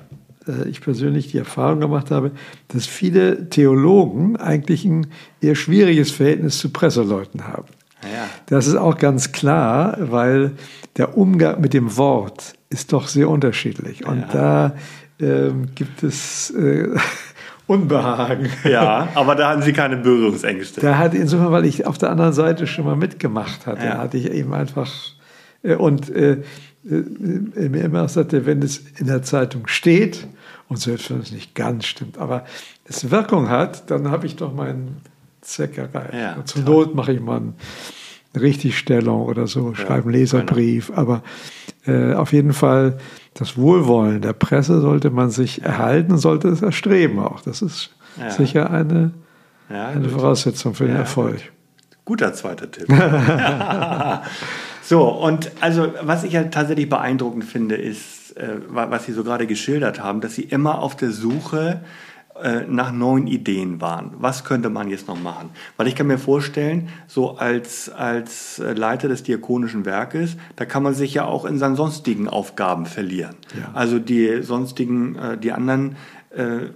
äh, 0.49 0.69
ich 0.69 0.81
persönlich 0.81 1.31
die 1.31 1.39
Erfahrung 1.39 1.81
gemacht 1.81 2.11
habe, 2.11 2.33
dass 2.69 2.87
viele 2.87 3.51
Theologen 3.51 4.37
eigentlich 4.37 4.85
ein 4.85 5.09
eher 5.41 5.55
schwieriges 5.55 6.11
Verhältnis 6.11 6.59
zu 6.59 6.71
Presseleuten 6.71 7.47
haben. 7.47 7.67
Ja. 8.13 8.27
Das 8.47 8.67
ist 8.67 8.77
auch 8.77 8.97
ganz 8.99 9.33
klar, 9.33 9.97
weil 9.99 10.53
der 10.97 11.17
Umgang 11.17 11.61
mit 11.61 11.75
dem 11.75 11.97
Wort 11.97 12.55
ist 12.71 12.93
doch 12.93 13.09
sehr 13.09 13.29
unterschiedlich. 13.29 14.07
Und 14.07 14.21
ja. 14.21 14.29
da 14.33 14.75
äh, 15.21 15.51
gibt 15.75 16.03
es 16.03 16.51
äh, 16.51 16.89
Unbehagen. 17.67 18.51
Ja, 18.65 19.09
aber 19.15 19.35
da 19.35 19.51
hatten 19.51 19.63
Sie 19.63 19.73
keine 19.73 19.97
Berührungsängste. 19.97 20.81
Da 20.81 20.99
hatte 20.99 21.17
insofern, 21.17 21.51
weil 21.51 21.65
ich 21.65 21.87
auf 21.87 21.97
der 21.97 22.11
anderen 22.11 22.35
Seite 22.35 22.67
schon 22.67 22.85
mal 22.85 22.97
mitgemacht 22.97 23.67
hatte, 23.67 23.87
ja. 23.87 23.99
hatte 23.99 24.19
ich 24.19 24.31
eben 24.31 24.53
einfach 24.53 24.93
äh, 25.63 25.75
und 25.75 26.11
äh, 26.11 26.43
äh, 26.89 27.69
mir 27.69 27.85
immer 27.85 28.07
sagte, 28.09 28.45
wenn 28.45 28.61
es 28.63 28.83
in 28.99 29.07
der 29.07 29.23
Zeitung 29.23 29.67
steht, 29.67 30.27
und 30.69 30.79
selbst 30.79 31.11
wenn 31.11 31.21
es 31.21 31.33
nicht 31.33 31.55
ganz 31.55 31.87
stimmt, 31.87 32.19
aber 32.19 32.45
es 32.85 33.11
Wirkung 33.11 33.49
hat, 33.49 33.91
dann 33.91 34.11
habe 34.11 34.27
ich 34.27 34.37
doch 34.37 34.53
meinen 34.53 35.01
Zweck 35.45 35.79
erreicht. 35.79 36.15
Ja, 36.15 36.45
Zur 36.45 36.63
Not 36.63 36.95
mache 36.95 37.13
ich 37.13 37.21
mal 37.21 37.41
eine 37.41 38.43
Richtigstellung 38.43 39.27
oder 39.27 39.47
so, 39.47 39.75
schreibe 39.75 40.05
einen 40.05 40.13
Leserbrief, 40.13 40.89
genau. 40.89 41.01
aber 41.01 41.23
äh, 41.87 42.15
auf 42.15 42.33
jeden 42.33 42.53
Fall 42.53 42.99
das 43.35 43.57
Wohlwollen 43.57 44.23
der 44.23 44.33
Presse 44.33 44.81
sollte 44.81 45.11
man 45.11 45.31
sich 45.31 45.63
erhalten, 45.63 46.19
sollte 46.19 46.49
es 46.49 46.63
erstreben 46.63 47.19
auch. 47.19 47.41
Das 47.41 47.63
ist 47.63 47.91
sicher 48.29 48.71
eine, 48.71 49.13
eine 49.69 50.09
Voraussetzung 50.09 50.75
für 50.75 50.87
den 50.87 50.97
Erfolg. 50.97 51.37
Gut. 51.37 51.51
Guter 52.05 52.35
zweiter 52.35 52.71
Tipp. 52.71 52.87
So, 54.87 55.09
und 55.09 55.51
also 55.63 55.95
was 56.03 56.25
ich 56.25 56.35
ja 56.35 56.45
tatsächlich 56.45 56.91
beeindruckend 56.91 57.45
finde, 57.45 57.75
ist, 57.75 58.37
äh, 58.37 58.59
was 58.69 59.07
Sie 59.07 59.13
so 59.13 59.25
gerade 59.25 59.47
geschildert 59.47 60.03
haben, 60.03 60.21
dass 60.21 60.35
Sie 60.35 60.43
immer 60.43 60.81
auf 60.81 60.95
der 60.95 61.11
Suche 61.11 61.81
nach 62.69 62.91
neuen 62.91 63.29
Ideen 63.29 63.81
waren. 63.81 64.13
Was 64.19 64.43
könnte 64.43 64.69
man 64.69 64.91
jetzt 64.91 65.07
noch 65.07 65.21
machen? 65.21 65.51
Weil 65.77 65.87
ich 65.87 65.95
kann 65.95 66.09
mir 66.09 66.19
vorstellen, 66.19 66.89
so 67.07 67.37
als, 67.37 67.89
als 67.91 68.59
äh, 68.59 68.73
Leiter 68.73 69.09
des 69.09 69.23
Diakonischen 69.23 69.85
Werkes, 69.85 70.37
da 70.57 70.65
kann 70.65 70.83
man 70.83 70.95
sich 70.95 71.15
ja 71.15 71.27
auch 71.27 71.45
in 71.45 71.59
seinen 71.59 71.77
sonstigen 71.77 72.29
Aufgaben 72.29 72.87
verlieren. 72.87 73.37
Ja. 73.59 73.71
Also 73.73 74.01
die 74.01 74.43
sonstigen, 74.43 75.17
äh, 75.17 75.39
die 75.39 75.53
anderen 75.53 75.97
äh, 76.31 76.71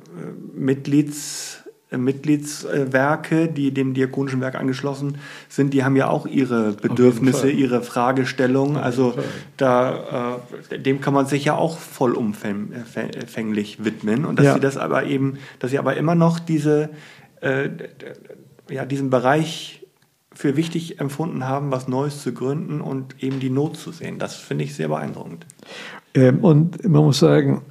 Mitglieds 0.54 1.64
Mitgliedswerke, 1.96 3.48
die 3.48 3.72
dem 3.72 3.94
Diakonischen 3.94 4.40
Werk 4.40 4.56
angeschlossen 4.56 5.18
sind, 5.48 5.72
die 5.72 5.84
haben 5.84 5.96
ja 5.96 6.08
auch 6.08 6.26
ihre 6.26 6.72
Bedürfnisse, 6.72 7.50
ihre 7.50 7.82
Fragestellungen. 7.82 8.76
Also 8.76 9.14
da, 9.56 10.40
äh, 10.70 10.78
dem 10.78 11.00
kann 11.00 11.14
man 11.14 11.26
sich 11.26 11.46
ja 11.46 11.54
auch 11.54 11.78
vollumfänglich 11.78 13.84
widmen. 13.84 14.26
Und 14.26 14.38
dass 14.38 14.46
ja. 14.46 14.54
sie 14.54 14.60
das 14.60 14.76
aber 14.76 15.04
eben, 15.04 15.38
dass 15.60 15.70
sie 15.70 15.78
aber 15.78 15.96
immer 15.96 16.14
noch 16.14 16.38
diese, 16.38 16.90
äh, 17.40 17.70
ja, 18.68 18.84
diesen 18.84 19.08
Bereich 19.08 19.86
für 20.34 20.56
wichtig 20.56 21.00
empfunden 21.00 21.48
haben, 21.48 21.70
was 21.70 21.88
Neues 21.88 22.22
zu 22.22 22.32
gründen 22.32 22.80
und 22.80 23.22
eben 23.22 23.40
die 23.40 23.50
Not 23.50 23.76
zu 23.76 23.92
sehen. 23.92 24.18
Das 24.18 24.36
finde 24.36 24.64
ich 24.64 24.74
sehr 24.74 24.88
beeindruckend. 24.88 25.46
Ähm, 26.14 26.38
und 26.40 26.88
man 26.88 27.02
muss 27.02 27.18
sagen, 27.18 27.62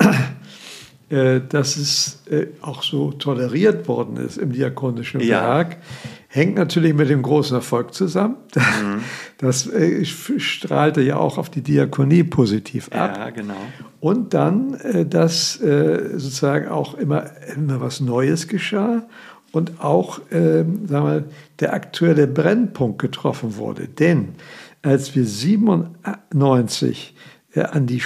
dass 1.10 1.78
es 1.78 2.24
äh, 2.30 2.48
auch 2.62 2.84
so 2.84 3.12
toleriert 3.12 3.88
worden 3.88 4.18
ist 4.18 4.38
im 4.38 4.52
diakonischen 4.52 5.22
ja. 5.22 5.42
Werk, 5.42 5.78
hängt 6.28 6.56
natürlich 6.56 6.94
mit 6.94 7.10
dem 7.10 7.22
großen 7.22 7.56
Erfolg 7.56 7.94
zusammen. 7.94 8.36
Mhm. 8.58 9.02
Das 9.38 9.68
äh, 9.68 10.04
strahlte 10.04 11.02
ja 11.02 11.18
auch 11.18 11.38
auf 11.38 11.50
die 11.50 11.62
Diakonie 11.62 12.24
positiv 12.24 12.90
ab. 12.92 13.18
Ja, 13.18 13.30
genau. 13.30 13.56
Und 14.00 14.34
dann, 14.34 14.78
dass 15.10 15.54
sozusagen 15.54 16.68
auch 16.68 16.96
immer, 16.96 17.26
immer 17.56 17.80
was 17.82 18.02
Neues 18.02 18.48
geschah 18.48 19.08
und 19.52 19.82
auch 19.82 20.20
ähm, 20.32 20.88
sagen 20.88 21.06
wir, 21.06 21.24
der 21.60 21.74
aktuelle 21.74 22.28
Brennpunkt 22.28 23.00
getroffen 23.00 23.56
wurde. 23.58 23.88
Denn 23.88 24.36
als 24.82 25.16
wir 25.16 25.26
97 25.26 27.16
an 27.56 27.88
die 27.88 27.98
äh, 27.98 28.02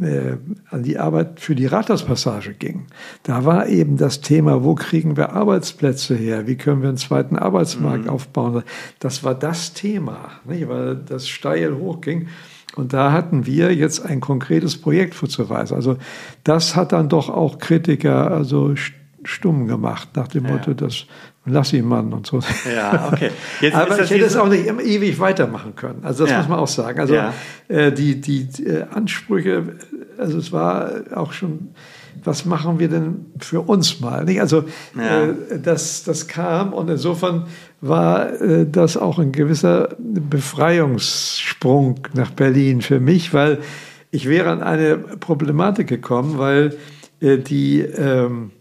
an 0.00 0.82
die 0.82 0.98
Arbeit 0.98 1.40
für 1.40 1.54
die 1.54 1.66
Rathauspassage 1.66 2.54
ging. 2.54 2.86
Da 3.24 3.44
war 3.44 3.66
eben 3.66 3.96
das 3.96 4.20
Thema, 4.20 4.62
wo 4.62 4.74
kriegen 4.74 5.16
wir 5.16 5.32
Arbeitsplätze 5.32 6.14
her? 6.14 6.46
Wie 6.46 6.56
können 6.56 6.82
wir 6.82 6.88
einen 6.88 6.98
zweiten 6.98 7.36
Arbeitsmarkt 7.36 8.04
mhm. 8.04 8.10
aufbauen? 8.10 8.62
Das 9.00 9.24
war 9.24 9.34
das 9.34 9.72
Thema, 9.72 10.30
nicht? 10.44 10.68
weil 10.68 10.96
das 10.96 11.28
steil 11.28 11.76
hochging. 11.76 12.28
Und 12.76 12.92
da 12.92 13.10
hatten 13.10 13.44
wir 13.44 13.74
jetzt 13.74 14.04
ein 14.04 14.20
konkretes 14.20 14.80
Projekt 14.80 15.14
vorzuweisen. 15.14 15.74
Also 15.74 15.96
das 16.44 16.76
hat 16.76 16.92
dann 16.92 17.08
doch 17.08 17.28
auch 17.28 17.58
Kritiker 17.58 18.30
also 18.30 18.74
stumm 19.24 19.66
gemacht, 19.66 20.10
nach 20.14 20.28
dem 20.28 20.44
ja. 20.44 20.52
Motto, 20.52 20.74
das 20.74 21.06
lass 21.44 21.72
ihn 21.72 21.86
Mann 21.86 22.12
und 22.12 22.26
so. 22.26 22.40
Ja, 22.72 23.10
okay. 23.12 23.30
Jetzt 23.60 23.74
Aber 23.74 24.02
ich 24.02 24.10
hätte 24.10 24.24
es 24.24 24.36
auch 24.36 24.48
nicht 24.48 24.66
immer 24.66 24.82
ewig 24.82 25.18
weitermachen 25.18 25.74
können. 25.74 26.00
Also 26.02 26.24
das 26.24 26.32
ja. 26.32 26.38
muss 26.38 26.48
man 26.48 26.58
auch 26.58 26.68
sagen. 26.68 27.00
Also 27.00 27.14
ja. 27.14 27.32
äh, 27.68 27.92
die, 27.92 28.20
die, 28.20 28.44
die 28.44 28.66
äh, 28.66 28.84
Ansprüche, 28.92 29.76
also 30.18 30.38
es 30.38 30.52
war 30.52 30.92
auch 31.14 31.32
schon, 31.32 31.70
was 32.24 32.44
machen 32.44 32.78
wir 32.78 32.88
denn 32.88 33.26
für 33.38 33.60
uns 33.60 34.00
mal? 34.00 34.24
Nicht? 34.24 34.40
Also 34.40 34.64
äh, 34.96 35.58
das, 35.62 36.04
das 36.04 36.28
kam 36.28 36.72
und 36.72 36.90
insofern 36.90 37.46
war 37.80 38.40
äh, 38.40 38.66
das 38.70 38.96
auch 38.96 39.18
ein 39.18 39.32
gewisser 39.32 39.90
Befreiungssprung 39.98 42.00
nach 42.14 42.30
Berlin 42.30 42.82
für 42.82 43.00
mich, 43.00 43.32
weil 43.32 43.58
ich 44.10 44.28
wäre 44.28 44.50
an 44.50 44.62
eine 44.62 44.96
Problematik 44.96 45.86
gekommen, 45.86 46.38
weil 46.38 46.76
äh, 47.20 47.38
die 47.38 47.80
ähm, 47.80 48.52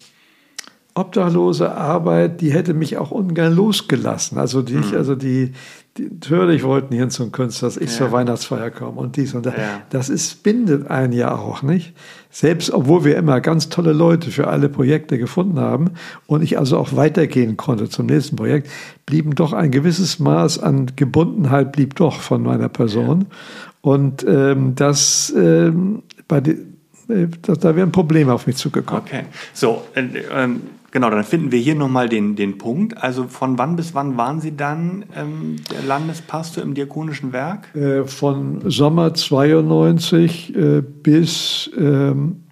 obdachlose 0.98 1.72
Arbeit, 1.72 2.42
die 2.42 2.52
hätte 2.52 2.74
mich 2.74 2.98
auch 2.98 3.12
ungern 3.12 3.54
losgelassen. 3.54 4.38
Also 4.38 4.62
die, 4.62 4.76
mhm. 4.76 4.94
also 4.96 5.16
die, 5.16 5.54
die, 5.98 6.10
natürlich 6.10 6.64
wollten 6.64 6.94
hier 6.94 7.10
zum 7.10 7.32
Künstler, 7.32 7.68
dass 7.68 7.78
ich 7.78 7.92
ja. 7.92 7.98
zur 7.98 8.12
Weihnachtsfeier 8.12 8.72
komme 8.72 9.00
und 9.00 9.16
dies 9.16 9.34
und 9.34 9.46
das. 9.46 9.56
Ja. 9.56 9.82
Das 9.90 10.10
ist, 10.10 10.44
bindet 10.44 10.90
einen 10.90 11.14
ja 11.14 11.36
auch, 11.36 11.62
nicht? 11.62 11.94
Selbst, 12.30 12.72
obwohl 12.72 13.06
wir 13.06 13.18
immer 13.18 13.42
ganz 13.42 13.70
tolle 13.70 13.94
Leute 13.94 14.32
für 14.32 14.48
alle 14.48 14.70
Projekte 14.70 15.18
gefunden 15.18 15.60
haben 15.60 15.92
und 16.26 16.42
ich 16.42 16.58
also 16.58 16.78
auch 16.78 16.96
weitergehen 16.96 17.58
konnte 17.58 17.90
zum 17.90 18.08
nächsten 18.08 18.36
Projekt, 18.36 18.70
blieben 19.06 19.36
doch 19.36 19.54
ein 19.54 19.72
gewisses 19.72 20.20
Maß 20.20 20.60
an 20.60 20.92
Gebundenheit 20.96 21.72
blieb 21.72 21.96
doch 21.96 22.20
von 22.20 22.44
meiner 22.44 22.70
Person. 22.70 23.22
Ja. 23.22 23.38
Und 23.82 24.26
ähm, 24.28 24.74
das 24.76 25.34
ähm, 25.38 26.04
bei 26.28 26.42
den, 26.42 26.78
äh, 27.10 27.28
da 27.42 27.76
wäre 27.76 27.88
ein 27.88 27.92
Problem 27.92 28.30
auf 28.30 28.48
mich 28.48 28.58
zugekommen. 28.58 29.04
Okay, 29.06 29.24
so, 29.54 29.84
äh, 29.96 30.02
ähm, 30.34 30.62
Genau, 30.98 31.12
dann 31.12 31.24
finden 31.24 31.52
wir 31.52 31.60
hier 31.60 31.76
nochmal 31.76 32.10
den, 32.10 32.36
den 32.36 32.58
Punkt. 32.58 32.98
Also 32.98 33.28
von 33.28 33.60
wann 33.60 33.76
bis 33.76 33.94
wann 33.94 34.18
waren 34.18 34.42
Sie 34.42 34.58
dann 34.58 35.06
ähm, 35.16 35.58
der 35.70 35.84
Landespastor 35.84 36.64
im 36.64 36.74
Diakonischen 36.74 37.34
Werk? 37.34 37.76
Äh, 37.76 38.06
von 38.06 38.68
Sommer 38.68 39.14
92 39.14 40.56
äh, 40.56 40.82
bis 40.82 41.70
ähm, 41.78 42.46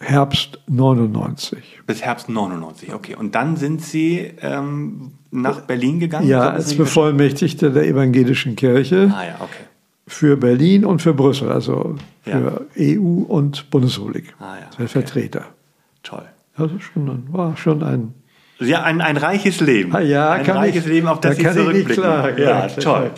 Herbst 0.00 0.58
99. 0.68 1.80
Bis 1.86 2.02
Herbst 2.02 2.28
99, 2.28 2.92
okay. 2.92 3.14
Und 3.14 3.34
dann 3.34 3.56
sind 3.56 3.80
Sie 3.80 4.30
ähm, 4.42 5.12
nach 5.30 5.62
Berlin 5.62 5.98
gegangen? 5.98 6.28
Ja, 6.28 6.50
als 6.50 6.74
Bevollmächtigter 6.74 7.70
der 7.70 7.86
evangelischen 7.86 8.54
Kirche. 8.54 9.10
Ah 9.16 9.24
ja, 9.24 9.34
okay. 9.36 9.64
Für 10.06 10.36
Berlin 10.36 10.84
und 10.84 11.00
für 11.00 11.14
Brüssel, 11.14 11.50
also 11.50 11.94
für 12.20 12.66
ja. 12.76 12.98
EU 12.98 13.22
und 13.22 13.70
Bundesrepublik. 13.70 14.34
Ah 14.38 14.56
ja. 14.56 14.66
Okay. 14.74 14.88
Vertreter. 14.88 15.46
Toll. 16.02 16.26
Also 16.60 16.78
schon, 16.78 17.32
war 17.32 17.56
schon 17.56 17.82
ein 17.82 18.14
ja, 18.60 18.82
ein, 18.82 19.00
ein 19.00 19.16
reiches 19.16 19.60
Leben. 19.60 19.94
Ah, 19.94 20.00
ja, 20.00 20.32
ein 20.32 20.44
reiches 20.44 20.84
ich, 20.84 20.90
Leben, 20.90 21.08
auf 21.08 21.20
das 21.20 21.38
da 21.38 21.52
Sie 21.52 21.58
zurückblicken. 21.58 22.02
Klagen, 22.02 22.42
ja, 22.42 22.66
ja 22.66 22.68
toll. 22.68 23.10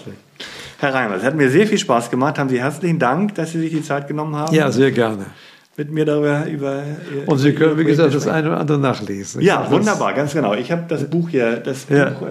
Herr 0.79 0.95
Reimer, 0.95 1.17
es 1.17 1.25
hat 1.25 1.35
mir 1.35 1.51
sehr 1.51 1.67
viel 1.67 1.79
Spaß 1.79 2.11
gemacht. 2.11 2.39
Haben 2.39 2.49
Sie 2.49 2.61
herzlichen 2.61 2.99
Dank, 2.99 3.35
dass 3.35 3.53
Sie 3.53 3.61
sich 3.61 3.71
die 3.71 3.83
Zeit 3.83 4.09
genommen 4.09 4.37
haben. 4.37 4.55
Ja, 4.55 4.71
sehr 4.71 4.93
gerne. 4.93 5.27
Mit 5.77 5.91
mir 5.91 6.05
darüber 6.05 6.47
über. 6.47 6.83
Und 7.27 7.39
Sie 7.39 7.55
können, 7.55 7.79
wie 7.79 7.85
gesagt, 7.85 8.15
das 8.15 8.29
eine 8.29 8.49
oder 8.49 8.61
andere 8.61 8.79
nachlesen. 8.79 9.43
Ja, 9.43 9.69
wunderbar, 9.71 10.13
ganz 10.13 10.33
genau. 10.33 10.55
Ich 10.55 10.71
habe 10.71 10.85
das 10.89 11.09
Buch 11.09 11.29
hier, 11.29 11.57
das 11.57 11.87
ja. 11.89 12.11
Buch 12.11 12.27
äh, 12.27 12.31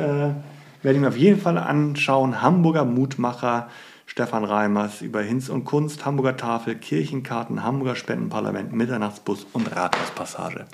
werde 0.84 0.96
ich 0.96 1.00
mir 1.00 1.08
auf 1.10 1.18
jeden 1.18 1.40
Fall 1.40 1.58
anschauen. 1.58 2.42
Hamburger 2.42 2.86
Mutmacher, 2.86 3.68
Stefan 4.06 4.44
Reimers 4.44 5.02
über 5.02 5.22
Hinz 5.22 5.50
und 5.50 5.66
Kunst, 5.66 6.06
Hamburger 6.06 6.38
Tafel, 6.38 6.76
Kirchenkarten, 6.76 7.64
Hamburger 7.64 7.96
Spendenparlament, 7.96 8.74
Mitternachtsbus 8.74 9.48
und 9.54 9.76
Rathauspassage. 9.76 10.66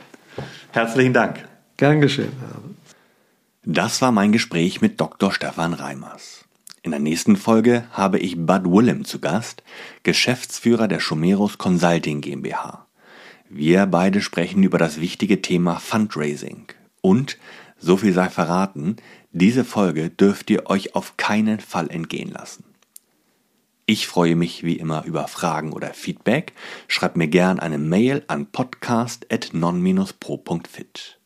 Herzlichen 0.72 1.14
Dank. 1.14 1.48
Gern 1.78 2.02
geschehen. 2.02 2.32
Das 3.64 4.02
war 4.02 4.12
mein 4.12 4.32
Gespräch 4.32 4.82
mit 4.82 5.00
Dr. 5.00 5.32
Stefan 5.32 5.74
Reimers. 5.74 6.46
In 6.84 6.92
der 6.92 7.00
nächsten 7.00 7.36
Folge 7.36 7.84
habe 7.92 8.18
ich 8.18 8.38
Bud 8.38 8.64
Willem 8.66 9.04
zu 9.04 9.20
Gast, 9.20 9.62
Geschäftsführer 10.04 10.88
der 10.88 11.00
Schumeros 11.02 11.58
Consulting 11.58 12.22
GmbH. 12.22 12.86
Wir 13.50 13.86
beide 13.86 14.22
sprechen 14.22 14.64
über 14.64 14.78
das 14.78 15.02
wichtige 15.02 15.42
Thema 15.42 15.80
Fundraising. 15.80 16.68
Und, 17.02 17.38
so 17.78 17.98
viel 17.98 18.14
sei 18.14 18.30
verraten, 18.30 18.96
diese 19.32 19.66
Folge 19.66 20.10
dürft 20.10 20.50
ihr 20.50 20.70
euch 20.70 20.96
auf 20.96 21.18
keinen 21.18 21.60
Fall 21.60 21.90
entgehen 21.90 22.32
lassen. 22.32 22.64
Ich 23.90 24.06
freue 24.06 24.36
mich 24.36 24.66
wie 24.66 24.74
immer 24.74 25.06
über 25.06 25.30
Fragen 25.30 25.72
oder 25.72 25.94
Feedback. 25.94 26.52
Schreibt 26.90 27.16
mir 27.16 27.30
gern 27.30 27.58
eine 27.58 27.78
Mail 27.78 28.22
an 28.28 28.48
podcast.non-pro.fit. 28.48 31.20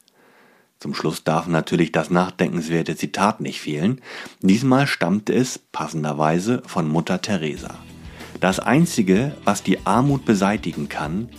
Zum 0.79 0.93
Schluss 0.93 1.23
darf 1.23 1.47
natürlich 1.47 1.91
das 1.91 2.11
nachdenkenswerte 2.11 2.95
Zitat 2.95 3.41
nicht 3.41 3.61
fehlen. 3.61 3.99
Diesmal 4.41 4.85
stammte 4.85 5.33
es 5.33 5.57
passenderweise 5.57 6.61
von 6.67 6.87
Mutter 6.87 7.19
Teresa. 7.19 7.79
Das 8.39 8.59
Einzige, 8.59 9.35
was 9.43 9.63
die 9.63 9.83
Armut 9.87 10.25
beseitigen 10.25 10.87
kann, 10.87 11.29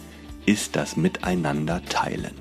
ist 0.44 0.74
das 0.74 0.96
Miteinander 0.96 1.84
teilen. 1.84 2.34